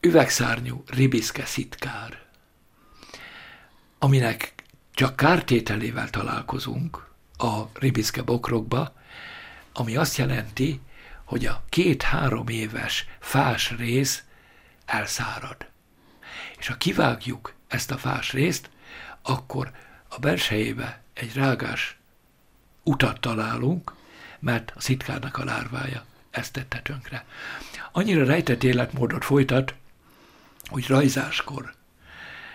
üvegszárnyú 0.00 0.82
ribiszke 0.86 1.44
szitkár, 1.44 2.18
aminek 3.98 4.54
csak 4.94 5.16
kártételével 5.16 6.10
találkozunk 6.10 7.06
a 7.36 7.62
ribiszke 7.72 8.22
bokrokba, 8.22 8.92
ami 9.72 9.96
azt 9.96 10.16
jelenti, 10.16 10.80
hogy 11.32 11.46
a 11.46 11.62
két-három 11.68 12.48
éves 12.48 13.06
fás 13.20 13.70
rész 13.70 14.22
elszárad. 14.86 15.56
És 16.58 16.66
ha 16.66 16.76
kivágjuk 16.76 17.54
ezt 17.68 17.90
a 17.90 17.96
fás 17.98 18.32
részt, 18.32 18.70
akkor 19.22 19.70
a 20.08 20.18
belsejébe 20.18 21.00
egy 21.14 21.34
rágás 21.34 21.96
utat 22.82 23.20
találunk, 23.20 23.94
mert 24.38 24.72
a 24.76 24.80
szitkárnak 24.80 25.38
a 25.38 25.44
lárvája 25.44 26.04
ezt 26.30 26.52
tette 26.52 26.80
tönkre. 26.80 27.24
Annyira 27.92 28.24
rejtett 28.24 28.62
életmódot 28.62 29.24
folytat, 29.24 29.74
hogy 30.64 30.86
rajzáskor 30.86 31.74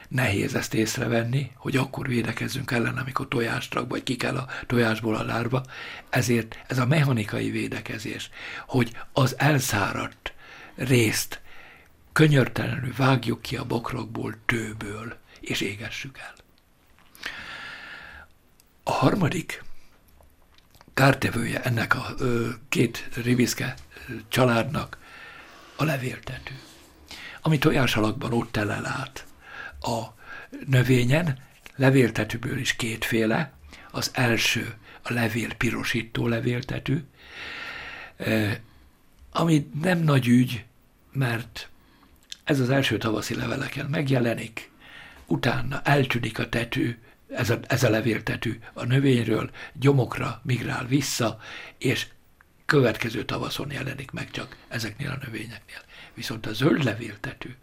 nehéz 0.08 0.56
ezt 0.56 0.74
észrevenni, 0.74 1.52
hogy 1.56 1.78
akkor 1.78 2.08
védekezzünk 2.08 2.72
ellen, 2.72 2.98
amikor 2.98 3.28
tojást 3.28 3.74
rak, 3.74 3.90
vagy 3.90 4.04
ki 4.04 4.16
kell 4.16 4.38
a 4.38 4.48
tojásból 4.66 5.16
a 5.16 5.24
lárva. 5.24 5.64
Ezért 6.10 6.60
ez 6.68 6.78
a 6.78 6.86
mechanikai 6.86 7.50
védekezés, 7.50 8.30
hogy 8.68 8.98
az 9.14 9.40
elszáradt 9.40 10.34
részt 10.76 11.42
könyörtelenül 12.14 12.94
vágjuk 12.98 13.42
ki 13.42 13.58
a 13.58 13.66
bokrokból, 13.66 14.36
tőből, 14.46 15.18
és 15.40 15.62
égessük 15.62 16.18
el. 16.18 16.34
A 18.84 18.92
harmadik 18.92 19.64
kártevője 20.94 21.62
ennek 21.62 21.96
a 21.96 22.14
ö, 22.18 22.50
két 22.70 23.10
riviszke 23.14 23.76
családnak 24.28 24.98
a 25.76 25.84
levéltető, 25.84 26.60
ami 27.42 27.58
tojás 27.58 27.96
alakban 27.96 28.34
ott 28.34 28.52
telel 28.52 28.86
át 28.86 29.27
a 29.82 30.04
növényen, 30.66 31.38
levéltetőből 31.76 32.58
is 32.58 32.76
kétféle, 32.76 33.52
az 33.92 34.12
első 34.14 34.76
a 35.02 35.14
levél 35.14 35.54
pirosító 35.54 36.28
levéltető, 36.28 37.04
ö, 38.18 38.52
ami 39.32 39.70
nem 39.82 40.00
nagy 40.00 40.28
ügy, 40.28 40.66
mert 41.12 41.70
ez 42.44 42.60
az 42.60 42.70
első 42.70 42.98
tavaszi 42.98 43.36
leveleken 43.36 43.86
megjelenik, 43.86 44.72
utána 45.26 45.82
eltűnik 45.82 46.40
a 46.40 46.50
tető, 46.50 46.98
ez 47.30 47.50
a, 47.50 47.60
ez 47.68 47.84
a 47.84 47.90
levéltetű 47.90 48.60
a 48.74 48.84
növényről, 48.84 49.50
gyomokra 49.74 50.42
migrál 50.44 50.86
vissza, 50.86 51.40
és 51.78 52.08
következő 52.66 53.26
tavaszon 53.26 53.72
jelenik 53.72 54.12
meg 54.12 54.32
csak 54.32 54.56
ezeknél 54.68 55.10
a 55.10 55.26
növényeknél. 55.26 55.82
Viszont 56.14 56.46
a 56.46 56.54
zöld 56.54 56.84
levéltetű, 56.84 57.56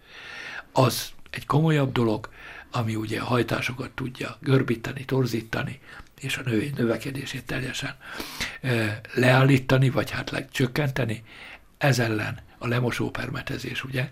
az 0.72 1.12
egy 1.34 1.46
komolyabb 1.46 1.92
dolog, 1.92 2.28
ami 2.70 2.94
ugye 2.94 3.20
a 3.20 3.24
hajtásokat 3.24 3.90
tudja 3.90 4.36
görbíteni, 4.40 5.04
torzítani, 5.04 5.80
és 6.20 6.36
a 6.36 6.42
növény 6.44 6.72
növekedését 6.76 7.44
teljesen 7.44 7.96
leállítani, 9.14 9.90
vagy 9.90 10.10
hát 10.10 10.30
lecsökkenteni. 10.30 11.24
Ez 11.78 11.98
ellen 11.98 12.40
a 12.58 12.66
lemosó 12.66 13.10
permetezés, 13.10 13.84
ugye, 13.84 14.10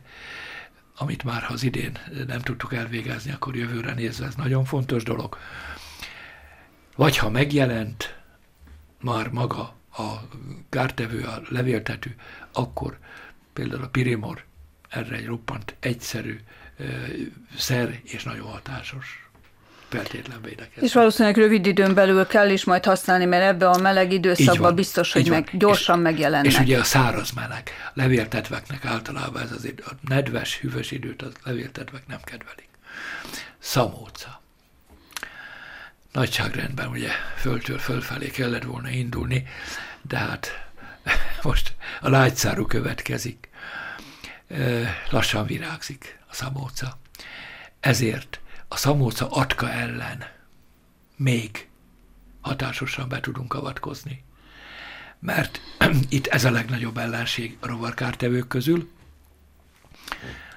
amit 0.96 1.24
már 1.24 1.42
ha 1.42 1.52
az 1.52 1.62
idén 1.62 1.98
nem 2.26 2.40
tudtuk 2.40 2.74
elvégezni, 2.74 3.32
akkor 3.32 3.56
jövőre 3.56 3.94
nézve 3.94 4.26
ez 4.26 4.34
nagyon 4.34 4.64
fontos 4.64 5.02
dolog. 5.02 5.38
Vagy 6.96 7.16
ha 7.16 7.30
megjelent 7.30 8.16
már 9.00 9.28
maga 9.28 9.74
a 9.96 10.12
kártevő, 10.68 11.22
a 11.22 11.42
levéltető, 11.48 12.16
akkor 12.52 12.98
például 13.52 13.82
a 13.82 13.88
pirimor 13.88 14.44
erre 14.88 15.16
egy 15.16 15.26
roppant 15.26 15.76
egyszerű 15.80 16.40
szer 17.56 18.00
és 18.04 18.22
nagyon 18.22 18.46
hatásos 18.46 19.22
feltétlen 19.92 20.42
védekezni. 20.42 20.86
És 20.86 20.92
valószínűleg 20.92 21.36
rövid 21.36 21.66
időn 21.66 21.94
belül 21.94 22.26
kell 22.26 22.50
is 22.50 22.64
majd 22.64 22.84
használni, 22.84 23.24
mert 23.24 23.42
ebbe 23.42 23.68
a 23.68 23.78
meleg 23.78 24.12
időszakban 24.12 24.74
biztos, 24.74 25.12
hogy 25.12 25.28
meg, 25.28 25.48
gyorsan 25.52 25.96
és, 25.96 26.02
megjelennek. 26.02 26.52
És 26.52 26.58
ugye 26.58 26.78
a 26.78 26.84
száraz 26.84 27.30
meleg. 27.30 27.70
Levéltetveknek 27.94 28.84
általában 28.84 29.42
ez 29.42 29.52
azért 29.52 29.80
a 29.80 29.90
nedves, 30.08 30.58
hűvös 30.58 30.90
időt 30.90 31.22
a 31.22 31.28
levéltetvek 31.44 32.06
nem 32.06 32.20
kedvelik. 32.24 32.68
Szamóca. 33.58 34.40
Nagyságrendben 36.12 36.88
ugye 36.88 37.10
föltől 37.36 37.78
fölfelé 37.78 38.30
kellett 38.30 38.64
volna 38.64 38.90
indulni, 38.90 39.46
de 40.08 40.16
hát 40.16 40.66
most 41.42 41.72
a 42.00 42.08
lágyszáru 42.08 42.66
következik. 42.66 43.48
Lassan 45.10 45.46
virágzik 45.46 46.20
a 46.32 46.34
szamóca. 46.34 46.98
Ezért 47.80 48.40
a 48.68 48.76
szamóca 48.76 49.28
atka 49.28 49.70
ellen 49.70 50.24
még 51.16 51.68
hatásosan 52.40 53.08
be 53.08 53.20
tudunk 53.20 53.54
avatkozni. 53.54 54.24
Mert 55.18 55.60
itt 56.08 56.26
ez 56.26 56.44
a 56.44 56.50
legnagyobb 56.50 56.96
ellenség 56.96 57.56
a 57.60 57.66
rovarkártevők 57.66 58.48
közül, 58.48 58.90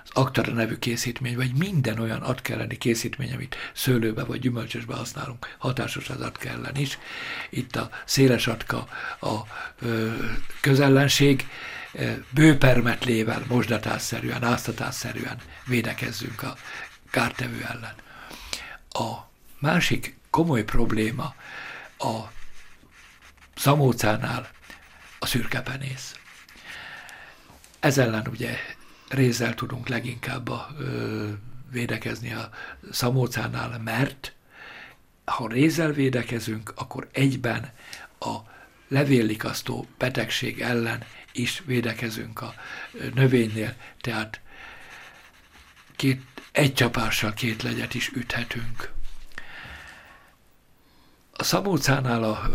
az 0.04 0.10
Aktara 0.14 0.54
nevű 0.54 0.78
készítmény, 0.78 1.36
vagy 1.36 1.54
minden 1.58 2.00
olyan 2.00 2.22
atka 2.22 2.54
elleni 2.54 2.78
készítmény, 2.78 3.34
amit 3.34 3.56
szőlőbe 3.74 4.24
vagy 4.24 4.40
gyümölcsösbe 4.40 4.96
használunk, 4.96 5.56
hatásos 5.58 6.10
az 6.10 6.22
atka 6.22 6.50
ellen 6.50 6.76
is. 6.76 6.98
Itt 7.50 7.76
a 7.76 7.90
széles 8.06 8.48
atka 8.48 8.88
a 9.22 9.34
ö, 9.82 10.14
közellenség, 10.62 11.48
bőpermetlével, 12.30 13.43
mosdatásszerűen, 13.48 14.43
áztatásszerűen 14.43 15.38
védekezzünk 15.66 16.43
a 16.43 16.56
kártevő 17.12 17.66
ellen. 17.70 17.96
A 18.89 19.30
másik 19.60 20.18
komoly 20.30 20.64
probléma 20.64 21.36
a 21.98 22.20
szamócánál 23.56 24.50
a 25.20 25.26
szürkepenész. 25.26 26.16
Ez 27.80 27.98
ellen 27.98 28.28
ugye 28.28 28.58
rézzel 29.10 29.54
tudunk 29.54 29.88
leginkább 29.88 30.50
a, 30.50 30.68
ö, 30.80 31.30
védekezni 31.72 32.34
a 32.34 32.50
szamócánál, 32.91 33.80
mert 33.84 34.34
ha 35.26 35.48
rézzel 35.48 35.91
védekezünk, 35.91 36.74
akkor 36.76 37.08
egyben 37.12 37.72
a 38.20 38.36
levéllikasztó 38.88 39.88
betegség 39.98 40.62
ellen 40.62 41.04
is 41.36 41.64
védekezünk 41.66 42.42
a 42.42 42.54
növénynél, 43.14 43.74
tehát 44.02 44.42
két 45.96 46.22
egy 46.52 46.74
csapással 46.74 47.34
két 47.34 47.64
legyet 47.64 47.94
is 47.94 48.12
üthetünk. 48.14 48.92
A 51.32 51.44
szabócánál 51.44 52.24
a 52.24 52.50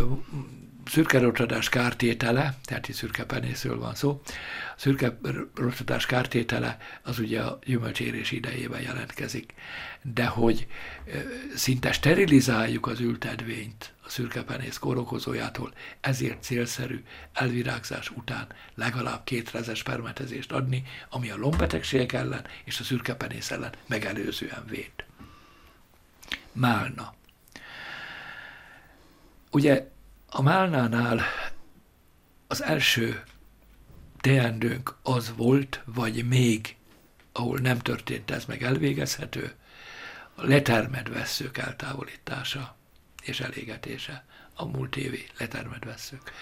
szürke 0.86 1.30
kártétele, 1.68 2.58
tehát 2.64 2.88
itt 2.88 2.94
szürke 2.94 3.24
penészről 3.24 3.78
van 3.78 3.94
szó, 3.94 4.22
a 4.76 4.78
szürke 4.78 5.18
rotadás 5.54 6.06
kártétele 6.06 6.78
az 7.02 7.18
ugye 7.18 7.40
a 7.40 7.58
gyümölcsérés 7.64 8.30
idejében 8.30 8.80
jelentkezik. 8.80 9.54
De 10.02 10.26
hogy 10.26 10.66
szinte 11.54 11.92
sterilizáljuk 11.92 12.86
az 12.86 13.00
ültedvényt 13.00 13.94
a 14.02 14.08
szürke 14.08 14.42
penész 14.42 14.78
kórokozójától, 14.78 15.72
ezért 16.00 16.42
célszerű 16.42 17.02
elvirágzás 17.32 18.10
után 18.10 18.46
legalább 18.74 19.24
két 19.24 19.50
rezes 19.50 19.82
permetezést 19.82 20.52
adni, 20.52 20.82
ami 21.10 21.30
a 21.30 21.36
lombbetegségek 21.36 22.12
ellen 22.12 22.46
és 22.64 22.80
a 22.80 22.84
szürke 22.84 23.14
penész 23.14 23.50
ellen 23.50 23.72
megelőzően 23.86 24.64
véd. 24.66 24.92
Málna. 26.52 27.14
Ugye 29.50 29.90
a 30.26 30.42
Málnánál 30.42 31.20
az 32.46 32.62
első 32.62 33.22
teendőnk 34.20 34.96
az 35.02 35.32
volt, 35.36 35.82
vagy 35.84 36.28
még, 36.28 36.76
ahol 37.32 37.58
nem 37.58 37.78
történt 37.78 38.30
ez 38.30 38.44
meg 38.44 38.62
elvégezhető, 38.62 39.54
a 40.40 40.46
letermed 40.46 41.08
vesszők 41.08 41.58
eltávolítása 41.58 42.76
és 43.22 43.40
elégetése, 43.40 44.24
a 44.54 44.64
múlt 44.64 44.96
évi 44.96 45.26
letermed 45.38 45.84
vesszők. 45.84 46.32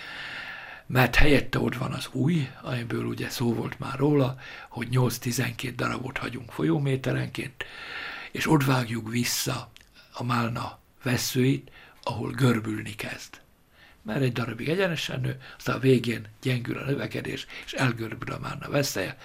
Mert 0.86 1.14
helyette 1.14 1.58
ott 1.58 1.74
van 1.74 1.92
az 1.92 2.08
új, 2.12 2.48
amiből 2.62 3.04
ugye 3.04 3.28
szó 3.28 3.54
volt 3.54 3.78
már 3.78 3.98
róla, 3.98 4.38
hogy 4.68 4.88
8-12 4.90 5.72
darabot 5.76 6.18
hagyunk 6.18 6.50
folyóméterenként, 6.50 7.64
és 8.32 8.50
ott 8.50 8.64
vágjuk 8.64 9.10
vissza 9.10 9.70
a 10.12 10.24
málna 10.24 10.78
veszőit, 11.02 11.70
ahol 12.02 12.30
görbülni 12.30 12.94
kezd 12.94 13.40
mert 14.02 14.20
egy 14.20 14.32
darabig 14.32 14.68
egyenesen 14.68 15.20
nő, 15.20 15.40
aztán 15.56 15.76
a 15.76 15.78
végén 15.78 16.26
gyengül 16.42 16.78
a 16.78 16.84
növekedés, 16.84 17.46
és 17.64 17.72
elgörbül 17.72 18.32
a 18.32 18.38
márna 18.38 18.70
veszélye, 18.70 19.18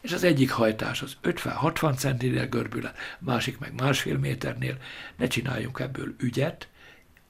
és 0.00 0.12
az 0.12 0.24
egyik 0.24 0.50
hajtás 0.50 1.02
az 1.02 1.16
50-60 1.22 1.96
centinél 1.96 2.46
görbül, 2.46 2.86
a 2.86 2.92
másik 3.18 3.58
meg 3.58 3.72
másfél 3.74 4.18
méternél, 4.18 4.76
ne 5.16 5.26
csináljunk 5.26 5.78
ebből 5.78 6.14
ügyet, 6.18 6.68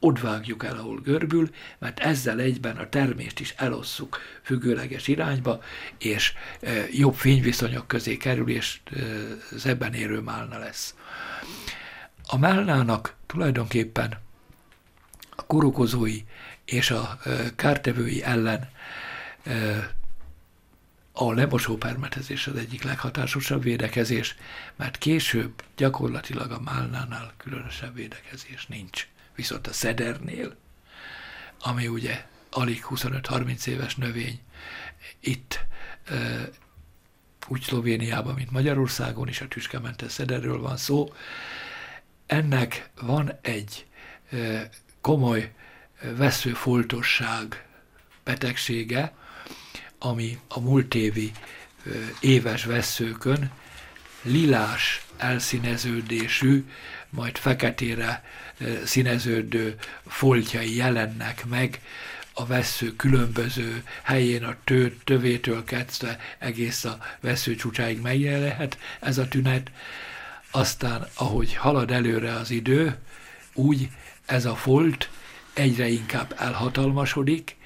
ott 0.01 0.21
vágjuk 0.21 0.65
el, 0.65 0.77
ahol 0.77 1.01
görbül, 1.01 1.51
mert 1.79 2.01
ezzel 2.01 2.41
egyben 2.41 2.77
a 2.77 2.89
termést 2.89 3.41
is 3.41 3.55
elosszuk 3.57 4.19
függőleges 4.43 5.09
irányba, 5.09 5.63
és 5.99 6.33
e, 6.61 6.87
jobb 6.91 7.15
fényviszonyok 7.15 7.87
közé 7.87 8.17
kerül, 8.17 8.49
és 8.49 8.81
e, 8.85 8.97
zebben 9.51 9.95
érő 9.95 10.21
málna 10.21 10.59
lesz. 10.59 10.95
A 12.27 12.39
málnának 12.39 13.15
tulajdonképpen 13.27 14.19
a 15.31 15.47
korokozói 15.47 16.21
és 16.65 16.91
a 16.91 17.19
kártevői 17.57 18.23
ellen 18.23 18.69
a 21.13 21.33
lemosó 21.33 21.77
permetezés 21.77 22.47
az 22.47 22.57
egyik 22.57 22.83
leghatásosabb 22.83 23.63
védekezés, 23.63 24.37
mert 24.77 24.99
később 24.99 25.63
gyakorlatilag 25.77 26.51
a 26.51 26.61
málnánál 26.61 27.33
különösebb 27.37 27.95
védekezés 27.95 28.67
nincs. 28.67 29.09
Viszont 29.35 29.67
a 29.67 29.73
szedernél, 29.73 30.57
ami 31.61 31.89
ugye 31.89 32.27
alig 32.51 32.85
25-30 32.89 33.67
éves 33.67 33.97
növény, 33.97 34.41
itt 35.21 35.67
úgy 37.49 37.63
Szlovéniában, 37.63 38.35
mint 38.35 38.51
Magyarországon 38.51 39.29
is 39.29 39.41
a 39.41 39.49
tüskementes 39.49 40.13
szederről 40.13 40.61
van 40.61 40.77
szó, 40.77 41.13
ennek 42.27 42.91
van 43.01 43.39
egy 43.43 43.87
komoly 45.01 45.55
veszőfoltosság 46.17 47.67
betegsége, 48.25 49.15
ami 50.03 50.39
a 50.49 50.61
múlt 50.61 50.95
évi 50.95 51.33
éves 52.21 52.65
veszőkön 52.65 53.51
lilás 54.23 55.05
elszíneződésű, 55.17 56.65
majd 57.11 57.37
feketére 57.37 58.25
színeződő 58.85 59.77
foltjai 60.07 60.77
jelennek 60.77 61.45
meg 61.47 61.81
a 62.33 62.47
vesző 62.47 62.97
különböző 62.97 63.85
helyén 64.03 64.45
a 64.45 64.57
tő, 64.65 64.97
tövétől 65.05 65.65
kezdve 65.65 66.19
egész 66.39 66.85
a 66.85 66.99
vesző 67.21 67.55
csúcsáig 67.55 68.01
megjelenhet 68.01 68.79
ez 69.01 69.19
a 69.19 69.29
tünet. 69.29 69.71
Aztán, 70.51 71.07
ahogy 71.15 71.55
halad 71.55 71.91
előre 71.91 72.33
az 72.33 72.51
idő, 72.51 72.99
úgy 73.55 73.89
ez 74.27 74.45
a 74.45 74.57
folt 74.57 75.11
egyre 75.53 75.89
inkább 75.89 76.35
elhatalmasodik, 76.39 77.57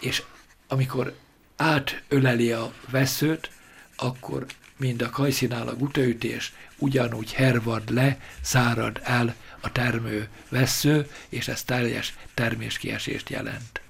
és 0.00 0.22
amikor 0.68 1.16
átöleli 1.56 2.52
a 2.52 2.72
veszőt, 2.90 3.50
akkor 3.96 4.46
mind 4.76 5.02
a 5.02 5.10
kajszínál 5.10 5.68
a 5.68 5.76
gutaütés 5.76 6.52
ugyanúgy 6.78 7.32
hervad 7.32 7.90
le, 7.90 8.20
szárad 8.40 9.00
el 9.02 9.34
a 9.60 9.72
termő 9.72 10.28
vesző, 10.48 11.10
és 11.28 11.48
ez 11.48 11.62
teljes 11.62 12.14
terméskiesést 12.34 13.28
jelent. 13.30 13.80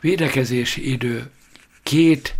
Védekezési 0.00 0.90
idő 0.90 1.30
két, 1.82 2.34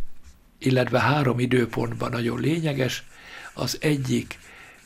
illetve 0.58 1.00
három 1.00 1.38
időpontban 1.38 2.10
nagyon 2.10 2.40
lényeges. 2.40 3.02
Az 3.52 3.78
egyik 3.80 4.38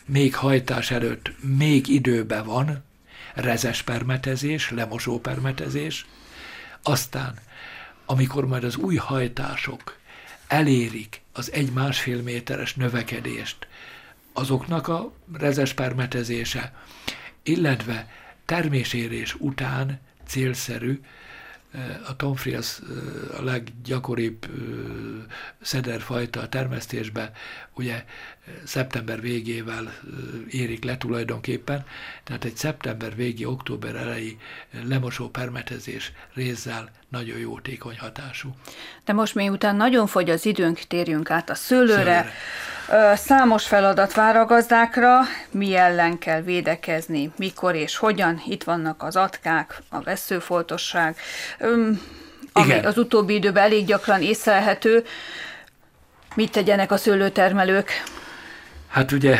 még 0.05 0.35
hajtás 0.35 0.91
előtt 0.91 1.33
még 1.41 1.89
időben 1.89 2.45
van, 2.45 2.85
rezes 3.35 3.83
permetezés, 3.83 4.71
lemosó 4.71 5.21
permetezés, 5.21 6.07
aztán 6.83 7.35
amikor 8.13 8.47
majd 8.47 8.65
az 8.65 8.77
új 8.77 8.97
hajtások 8.97 9.97
elérik 10.47 11.21
az 11.33 11.53
egy-másfél 11.53 12.23
méteres 12.23 12.75
növekedést, 12.75 13.67
azoknak 14.33 14.89
a 14.89 15.13
rezes 15.33 15.73
permetezése, 15.73 16.75
illetve 17.43 18.11
termésérés 18.45 19.35
után 19.35 20.01
célszerű 20.27 21.01
a 22.07 22.17
tomfri 22.17 22.55
az 22.55 22.83
a 23.39 23.43
leggyakoribb 23.43 24.47
szederfajta 25.61 26.41
a 26.41 26.49
termesztésbe, 26.49 27.33
ugye 27.75 28.05
szeptember 28.65 29.21
végével 29.21 29.95
érik 30.51 30.85
le 30.85 30.97
tulajdonképpen, 30.97 31.85
tehát 32.25 32.45
egy 32.45 32.57
szeptember 32.57 33.17
végi, 33.17 33.45
október 33.45 33.95
elejé 33.95 34.37
lemosó 34.85 35.29
permetezés 35.29 36.13
rézzel 36.35 36.91
nagyon 37.13 37.39
jótékony 37.39 37.99
hatású. 37.99 38.55
De 39.05 39.13
most 39.13 39.35
miután 39.35 39.77
nagyon 39.77 40.07
fogy 40.07 40.31
az 40.31 40.47
időnk, 40.47 40.79
térjünk 40.79 41.31
át 41.31 41.51
a 41.51 41.55
szőlőre. 41.55 41.97
szőlőre. 41.97 43.17
Számos 43.17 43.67
feladat 43.67 44.15
vár 44.15 44.37
a 44.37 44.45
gazdákra, 44.45 45.21
mi 45.51 45.75
ellen 45.75 46.19
kell 46.19 46.41
védekezni, 46.41 47.33
mikor 47.37 47.75
és 47.75 47.97
hogyan. 47.97 48.43
Itt 48.47 48.65
vannak 48.65 49.03
az 49.03 49.17
atkák, 49.17 49.83
a 49.89 50.01
veszőfoltosság, 50.01 51.17
ami 52.53 52.67
Igen. 52.67 52.85
az 52.85 52.99
utóbbi 52.99 53.35
időben 53.35 53.63
elég 53.63 53.87
gyakran 53.87 54.23
észlelhető. 54.23 55.05
Mit 56.35 56.53
tegyenek 56.53 56.91
a 56.93 56.97
szőlőtermelők? 56.97 57.91
Hát 58.89 59.13
ugye 59.13 59.39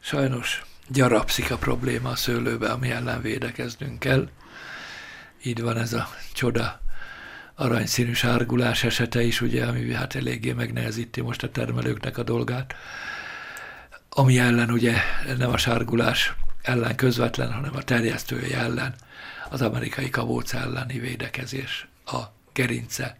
sajnos 0.00 0.62
gyarapszik 0.88 1.50
a 1.50 1.56
probléma 1.56 2.10
a 2.10 2.16
szőlőbe, 2.16 2.68
ami 2.70 2.90
ellen 2.90 3.22
védekeznünk 3.22 3.98
kell. 3.98 4.28
Így 5.42 5.60
van 5.60 5.76
ez 5.76 5.92
a 5.92 6.08
csoda 6.32 6.80
aranyszínű 7.54 8.12
sárgulás 8.12 8.84
esete 8.84 9.22
is, 9.22 9.40
ugye, 9.40 9.66
ami 9.66 9.92
hát 9.92 10.14
eléggé 10.14 10.52
megnehezíti 10.52 11.20
most 11.20 11.42
a 11.42 11.50
termelőknek 11.50 12.18
a 12.18 12.22
dolgát, 12.22 12.74
ami 14.08 14.38
ellen 14.38 14.70
ugye 14.70 14.96
nem 15.36 15.50
a 15.50 15.56
sárgulás 15.56 16.34
ellen 16.62 16.96
közvetlen, 16.96 17.52
hanem 17.52 17.76
a 17.76 17.82
terjesztője 17.82 18.58
ellen, 18.58 18.94
az 19.50 19.62
amerikai 19.62 20.10
kabóc 20.10 20.54
elleni 20.54 20.98
védekezés, 20.98 21.88
a 22.06 22.18
gerince 22.52 23.16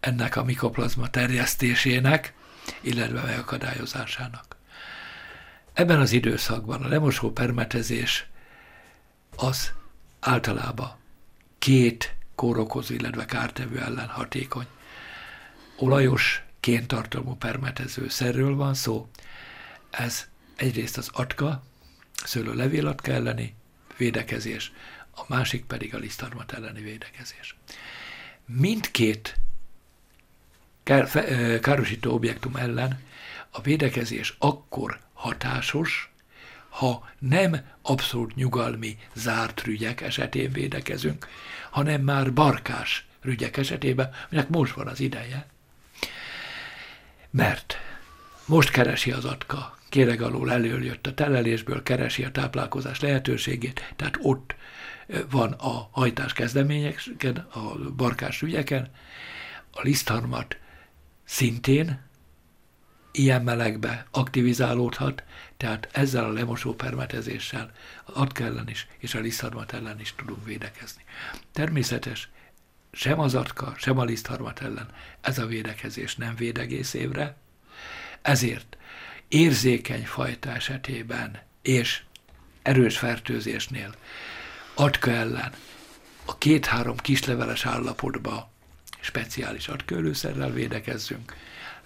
ennek 0.00 0.36
a 0.36 0.44
mikoplazma 0.44 1.10
terjesztésének, 1.10 2.34
illetve 2.80 3.22
megakadályozásának. 3.22 4.56
Ebben 5.72 6.00
az 6.00 6.12
időszakban 6.12 6.82
a 6.82 6.88
lemosó 6.88 7.32
permetezés 7.32 8.26
az 9.36 9.72
általában 10.20 10.97
két 11.58 12.14
kórokozó, 12.34 12.94
illetve 12.94 13.24
kártevő 13.24 13.78
ellen 13.78 14.08
hatékony. 14.08 14.66
Olajos, 15.76 16.42
kéntartalmú 16.60 17.34
permetező 17.34 18.08
szerről 18.08 18.54
van 18.54 18.74
szó. 18.74 19.08
Ez 19.90 20.28
egyrészt 20.56 20.98
az 20.98 21.10
atka, 21.12 21.62
szőlő 22.24 22.54
levélatka 22.54 23.12
elleni 23.12 23.54
védekezés, 23.96 24.72
a 25.14 25.22
másik 25.26 25.64
pedig 25.64 25.94
a 25.94 25.98
lisztarmat 25.98 26.52
elleni 26.52 26.82
védekezés. 26.82 27.56
Mindkét 28.46 29.36
károsító 31.60 32.12
objektum 32.12 32.56
ellen 32.56 33.02
a 33.50 33.60
védekezés 33.60 34.34
akkor 34.38 35.00
hatásos, 35.12 36.12
ha 36.68 37.08
nem 37.18 37.56
abszolút 37.82 38.34
nyugalmi 38.34 38.98
zárt 39.14 39.62
rügyek 39.62 40.00
esetén 40.00 40.52
védekezünk, 40.52 41.26
hanem 41.70 42.00
már 42.00 42.32
barkás 42.32 43.06
rügyek 43.20 43.56
esetében, 43.56 44.10
aminek 44.30 44.48
most 44.48 44.74
van 44.74 44.86
az 44.86 45.00
ideje. 45.00 45.46
Mert 47.30 47.76
most 48.46 48.70
keresi 48.70 49.12
az 49.12 49.24
atka, 49.24 49.78
kéreg 49.88 50.22
alól 50.22 50.52
előjött 50.52 51.06
a 51.06 51.14
telelésből, 51.14 51.82
keresi 51.82 52.24
a 52.24 52.30
táplálkozás 52.30 53.00
lehetőségét, 53.00 53.92
tehát 53.96 54.18
ott 54.22 54.54
van 55.30 55.52
a 55.52 55.88
hajtás 55.90 56.32
kezdeményeken, 56.32 57.36
a 57.36 57.90
barkás 57.96 58.42
ügyeken, 58.42 58.90
a 59.70 59.80
lisztharmat 59.82 60.56
szintén 61.24 62.07
ilyen 63.10 63.42
melegbe 63.42 64.06
aktivizálódhat, 64.10 65.22
tehát 65.56 65.88
ezzel 65.92 66.24
a 66.24 66.32
lemosó 66.32 66.74
permetezéssel 66.74 67.72
az 68.04 68.14
atka 68.14 68.44
ellen 68.44 68.68
is 68.68 68.86
és 68.98 69.14
a 69.14 69.20
lisztharmat 69.20 69.72
ellen 69.72 70.00
is 70.00 70.14
tudunk 70.14 70.44
védekezni. 70.44 71.02
Természetes, 71.52 72.28
sem 72.92 73.20
az 73.20 73.34
atka, 73.34 73.74
sem 73.76 73.98
a 73.98 74.04
lisztharmat 74.04 74.60
ellen 74.60 74.88
ez 75.20 75.38
a 75.38 75.46
védekezés 75.46 76.16
nem 76.16 76.34
véd 76.36 76.58
egész 76.58 76.94
évre, 76.94 77.36
ezért 78.22 78.76
érzékeny 79.28 80.06
fajta 80.06 80.50
esetében 80.50 81.42
és 81.62 82.02
erős 82.62 82.98
fertőzésnél 82.98 83.94
atka 84.74 85.10
ellen 85.10 85.52
a 86.24 86.38
két-három 86.38 86.96
kisleveles 86.96 87.66
állapotba 87.66 88.50
speciális 89.00 89.68
atkölőszerrel 89.68 90.50
védekezzünk, 90.50 91.36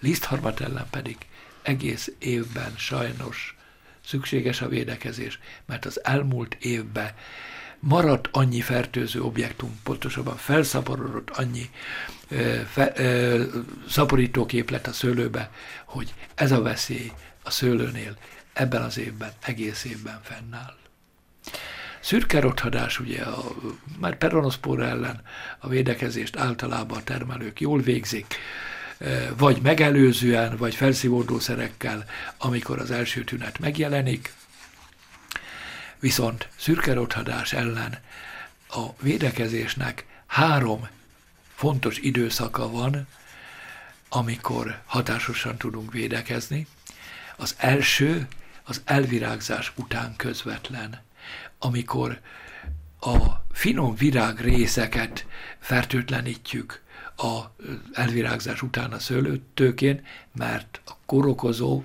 lisztharmat 0.03 0.61
ellen 0.61 0.87
pedig 0.89 1.17
egész 1.61 2.11
évben 2.19 2.73
sajnos 2.77 3.57
szükséges 4.05 4.61
a 4.61 4.67
védekezés, 4.67 5.39
mert 5.65 5.85
az 5.85 6.05
elmúlt 6.05 6.57
évben 6.59 7.11
maradt 7.79 8.29
annyi 8.31 8.61
fertőző 8.61 9.21
objektum, 9.21 9.79
pontosabban 9.83 10.37
felszaporodott 10.37 11.29
annyi 11.29 11.69
ö, 12.27 12.61
fe, 12.71 12.91
ö, 12.95 13.43
szaporítóképlet 13.89 14.87
a 14.87 14.93
szőlőbe, 14.93 15.51
hogy 15.85 16.13
ez 16.35 16.51
a 16.51 16.61
veszély 16.61 17.11
a 17.43 17.51
szőlőnél 17.51 18.17
ebben 18.53 18.81
az 18.81 18.97
évben, 18.97 19.31
egész 19.41 19.83
évben 19.83 20.19
fennáll. 20.23 20.75
Szürke 21.99 22.39
rothadás, 22.39 22.99
ugye 22.99 23.21
a, 23.21 23.43
már 23.99 24.17
peronoszpóra 24.17 24.85
ellen 24.85 25.21
a 25.59 25.67
védekezést 25.67 26.35
általában 26.35 26.97
a 26.97 27.03
termelők 27.03 27.59
jól 27.59 27.81
végzik, 27.81 28.35
vagy 29.37 29.61
megelőzően, 29.61 30.57
vagy 30.57 30.75
felszívódószerekkel, 30.75 32.05
amikor 32.37 32.79
az 32.79 32.91
első 32.91 33.23
tünet 33.23 33.59
megjelenik. 33.59 34.33
Viszont 35.99 36.47
szürke 36.57 36.93
rothadás 36.93 37.53
ellen 37.53 37.99
a 38.69 38.85
védekezésnek 39.01 40.05
három 40.27 40.87
fontos 41.55 41.97
időszaka 41.97 42.69
van, 42.71 43.07
amikor 44.09 44.81
hatásosan 44.85 45.57
tudunk 45.57 45.91
védekezni. 45.91 46.67
Az 47.35 47.55
első 47.57 48.27
az 48.63 48.81
elvirágzás 48.85 49.71
után 49.75 50.15
közvetlen, 50.15 51.01
amikor 51.59 52.19
a 52.99 53.25
finom 53.51 53.95
virág 53.95 54.39
részeket 54.39 55.25
fertőtlenítjük 55.59 56.82
a 57.17 57.41
elvirágzás 57.93 58.61
után 58.61 58.91
a 58.91 58.99
szőlőtőkén, 58.99 60.05
mert 60.35 60.81
a 60.85 60.91
korokozó, 61.05 61.83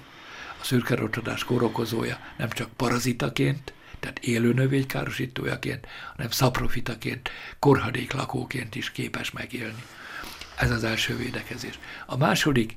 a 0.60 0.64
szürkerotadás 0.64 1.44
korokozója 1.44 2.18
nem 2.36 2.48
csak 2.48 2.68
parazitaként, 2.76 3.72
tehát 4.00 4.18
élő 4.18 4.52
növénykárosítójaként, 4.52 5.86
hanem 6.16 6.30
szaprofitaként, 6.30 7.30
korhadéklakóként 7.58 8.74
is 8.74 8.90
képes 8.90 9.30
megélni. 9.30 9.82
Ez 10.56 10.70
az 10.70 10.84
első 10.84 11.16
védekezés. 11.16 11.78
A 12.06 12.16
második 12.16 12.76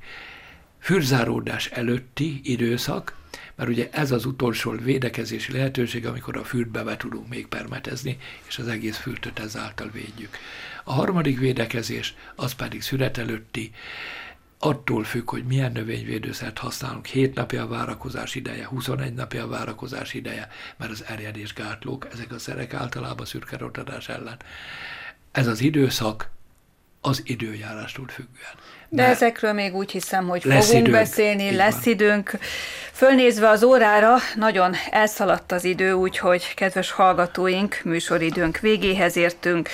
fürzáródás 0.78 1.66
előtti 1.66 2.40
időszak, 2.42 3.16
mert 3.62 3.74
ugye 3.74 3.88
ez 3.90 4.10
az 4.10 4.24
utolsó 4.24 4.70
védekezési 4.70 5.52
lehetőség, 5.52 6.06
amikor 6.06 6.36
a 6.36 6.44
fürdbe 6.44 6.82
be 6.82 6.96
tudunk 6.96 7.28
még 7.28 7.46
permetezni, 7.46 8.18
és 8.48 8.58
az 8.58 8.68
egész 8.68 8.96
fürtöt 8.96 9.38
ezáltal 9.38 9.90
védjük. 9.92 10.36
A 10.84 10.92
harmadik 10.92 11.38
védekezés, 11.38 12.14
az 12.36 12.52
pedig 12.52 12.82
szület 12.82 13.18
előtti, 13.18 13.70
attól 14.58 15.04
függ, 15.04 15.30
hogy 15.30 15.44
milyen 15.44 15.72
növényvédőszert 15.72 16.58
használunk. 16.58 17.06
7 17.06 17.34
napja 17.34 17.62
a 17.62 17.68
várakozás 17.68 18.34
ideje, 18.34 18.66
21 18.66 19.14
napja 19.14 19.44
a 19.44 19.48
várakozás 19.48 20.14
ideje, 20.14 20.48
mert 20.76 20.90
az 20.90 21.04
erjedés 21.04 21.52
gátlók, 21.52 22.08
ezek 22.12 22.32
a 22.32 22.38
szerek 22.38 22.74
általában 22.74 23.26
szürke 23.26 23.56
rotadás 23.56 24.08
ellen. 24.08 24.36
Ez 25.32 25.46
az 25.46 25.60
időszak 25.60 26.30
az 27.00 27.22
időjárástól 27.24 28.08
függően. 28.08 28.54
De 28.94 29.06
ezekről 29.06 29.52
még 29.52 29.74
úgy 29.74 29.90
hiszem, 29.90 30.28
hogy 30.28 30.44
lesz 30.44 30.66
fogunk 30.66 30.86
időnk, 30.86 30.98
beszélni, 30.98 31.42
így 31.42 31.54
lesz 31.54 31.84
van. 31.84 31.92
időnk. 31.92 32.30
Fölnézve 32.92 33.48
az 33.48 33.62
órára, 33.62 34.16
nagyon 34.34 34.74
elszaladt 34.90 35.52
az 35.52 35.64
idő, 35.64 35.92
úgyhogy 35.92 36.54
kedves 36.54 36.90
hallgatóink, 36.90 37.80
műsoridőnk 37.84 38.58
végéhez 38.58 39.16
értünk. 39.16 39.68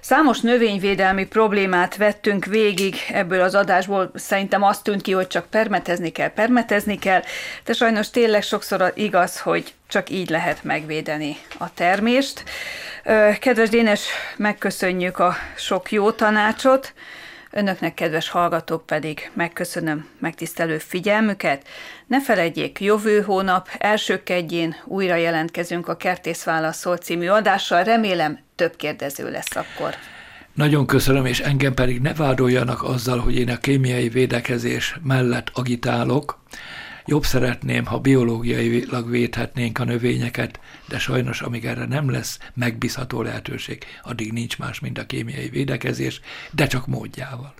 Számos 0.00 0.40
növényvédelmi 0.40 1.26
problémát 1.26 1.96
vettünk 1.96 2.44
végig 2.44 2.94
ebből 3.12 3.40
az 3.40 3.54
adásból. 3.54 4.10
Szerintem 4.14 4.62
azt 4.62 4.82
tűnt 4.82 5.02
ki, 5.02 5.12
hogy 5.12 5.26
csak 5.26 5.46
permetezni 5.46 6.10
kell, 6.10 6.32
permetezni 6.32 6.98
kell, 6.98 7.22
de 7.64 7.72
sajnos 7.72 8.10
tényleg 8.10 8.42
sokszor 8.42 8.92
igaz, 8.94 9.40
hogy 9.40 9.74
csak 9.88 10.10
így 10.10 10.30
lehet 10.30 10.64
megvédeni 10.64 11.36
a 11.58 11.74
termést. 11.74 12.44
Kedves 13.40 13.68
Dénes, 13.68 14.02
megköszönjük 14.36 15.18
a 15.18 15.36
sok 15.56 15.92
jó 15.92 16.10
tanácsot. 16.10 16.92
Önöknek, 17.52 17.94
kedves 17.94 18.28
hallgatók 18.28 18.86
pedig 18.86 19.30
megköszönöm 19.34 20.06
megtisztelő 20.18 20.78
figyelmüket. 20.78 21.68
Ne 22.06 22.22
felejtjék, 22.22 22.80
jövő 22.80 23.20
hónap 23.20 23.68
első 23.78 24.22
kedjén 24.22 24.76
újra 24.84 25.14
jelentkezünk 25.14 25.88
a 25.88 25.96
Kertész 25.96 26.44
Válaszol 26.44 26.96
című 26.96 27.28
adással. 27.28 27.82
Remélem 27.82 28.38
több 28.54 28.76
kérdező 28.76 29.30
lesz 29.30 29.56
akkor. 29.56 29.94
Nagyon 30.54 30.86
köszönöm, 30.86 31.26
és 31.26 31.40
engem 31.40 31.74
pedig 31.74 32.00
ne 32.00 32.14
vádoljanak 32.14 32.82
azzal, 32.82 33.18
hogy 33.18 33.36
én 33.36 33.48
a 33.48 33.58
kémiai 33.58 34.08
védekezés 34.08 34.96
mellett 35.02 35.50
agitálok. 35.54 36.38
Jobb 37.06 37.24
szeretném, 37.24 37.84
ha 37.84 37.98
biológiailag 37.98 39.10
védhetnénk 39.10 39.78
a 39.78 39.84
növényeket, 39.84 40.60
de 40.88 40.98
sajnos, 40.98 41.40
amíg 41.40 41.64
erre 41.64 41.86
nem 41.86 42.10
lesz 42.10 42.38
megbízható 42.54 43.22
lehetőség, 43.22 43.84
addig 44.02 44.32
nincs 44.32 44.58
más, 44.58 44.80
mint 44.80 44.98
a 44.98 45.06
kémiai 45.06 45.48
védekezés, 45.48 46.20
de 46.50 46.66
csak 46.66 46.86
módjával. 46.86 47.54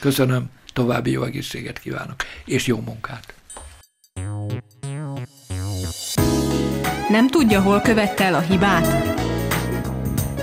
Köszönöm, 0.00 0.50
további 0.72 1.10
jó 1.10 1.22
egészséget 1.22 1.78
kívánok, 1.78 2.16
és 2.44 2.66
jó 2.66 2.80
munkát! 2.80 3.34
Nem 7.08 7.28
tudja, 7.28 7.60
hol 7.60 7.80
követte 7.80 8.24
el 8.24 8.34
a 8.34 8.40
hibát? 8.40 8.86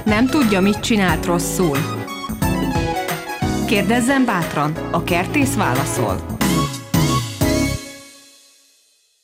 Nem 0.05 0.27
tudja, 0.27 0.61
mit 0.61 0.79
csinált 0.79 1.25
rosszul? 1.25 1.77
Kérdezzen 3.67 4.25
bátran, 4.25 4.71
a 4.91 5.03
kertész 5.03 5.55
válaszol. 5.55 6.38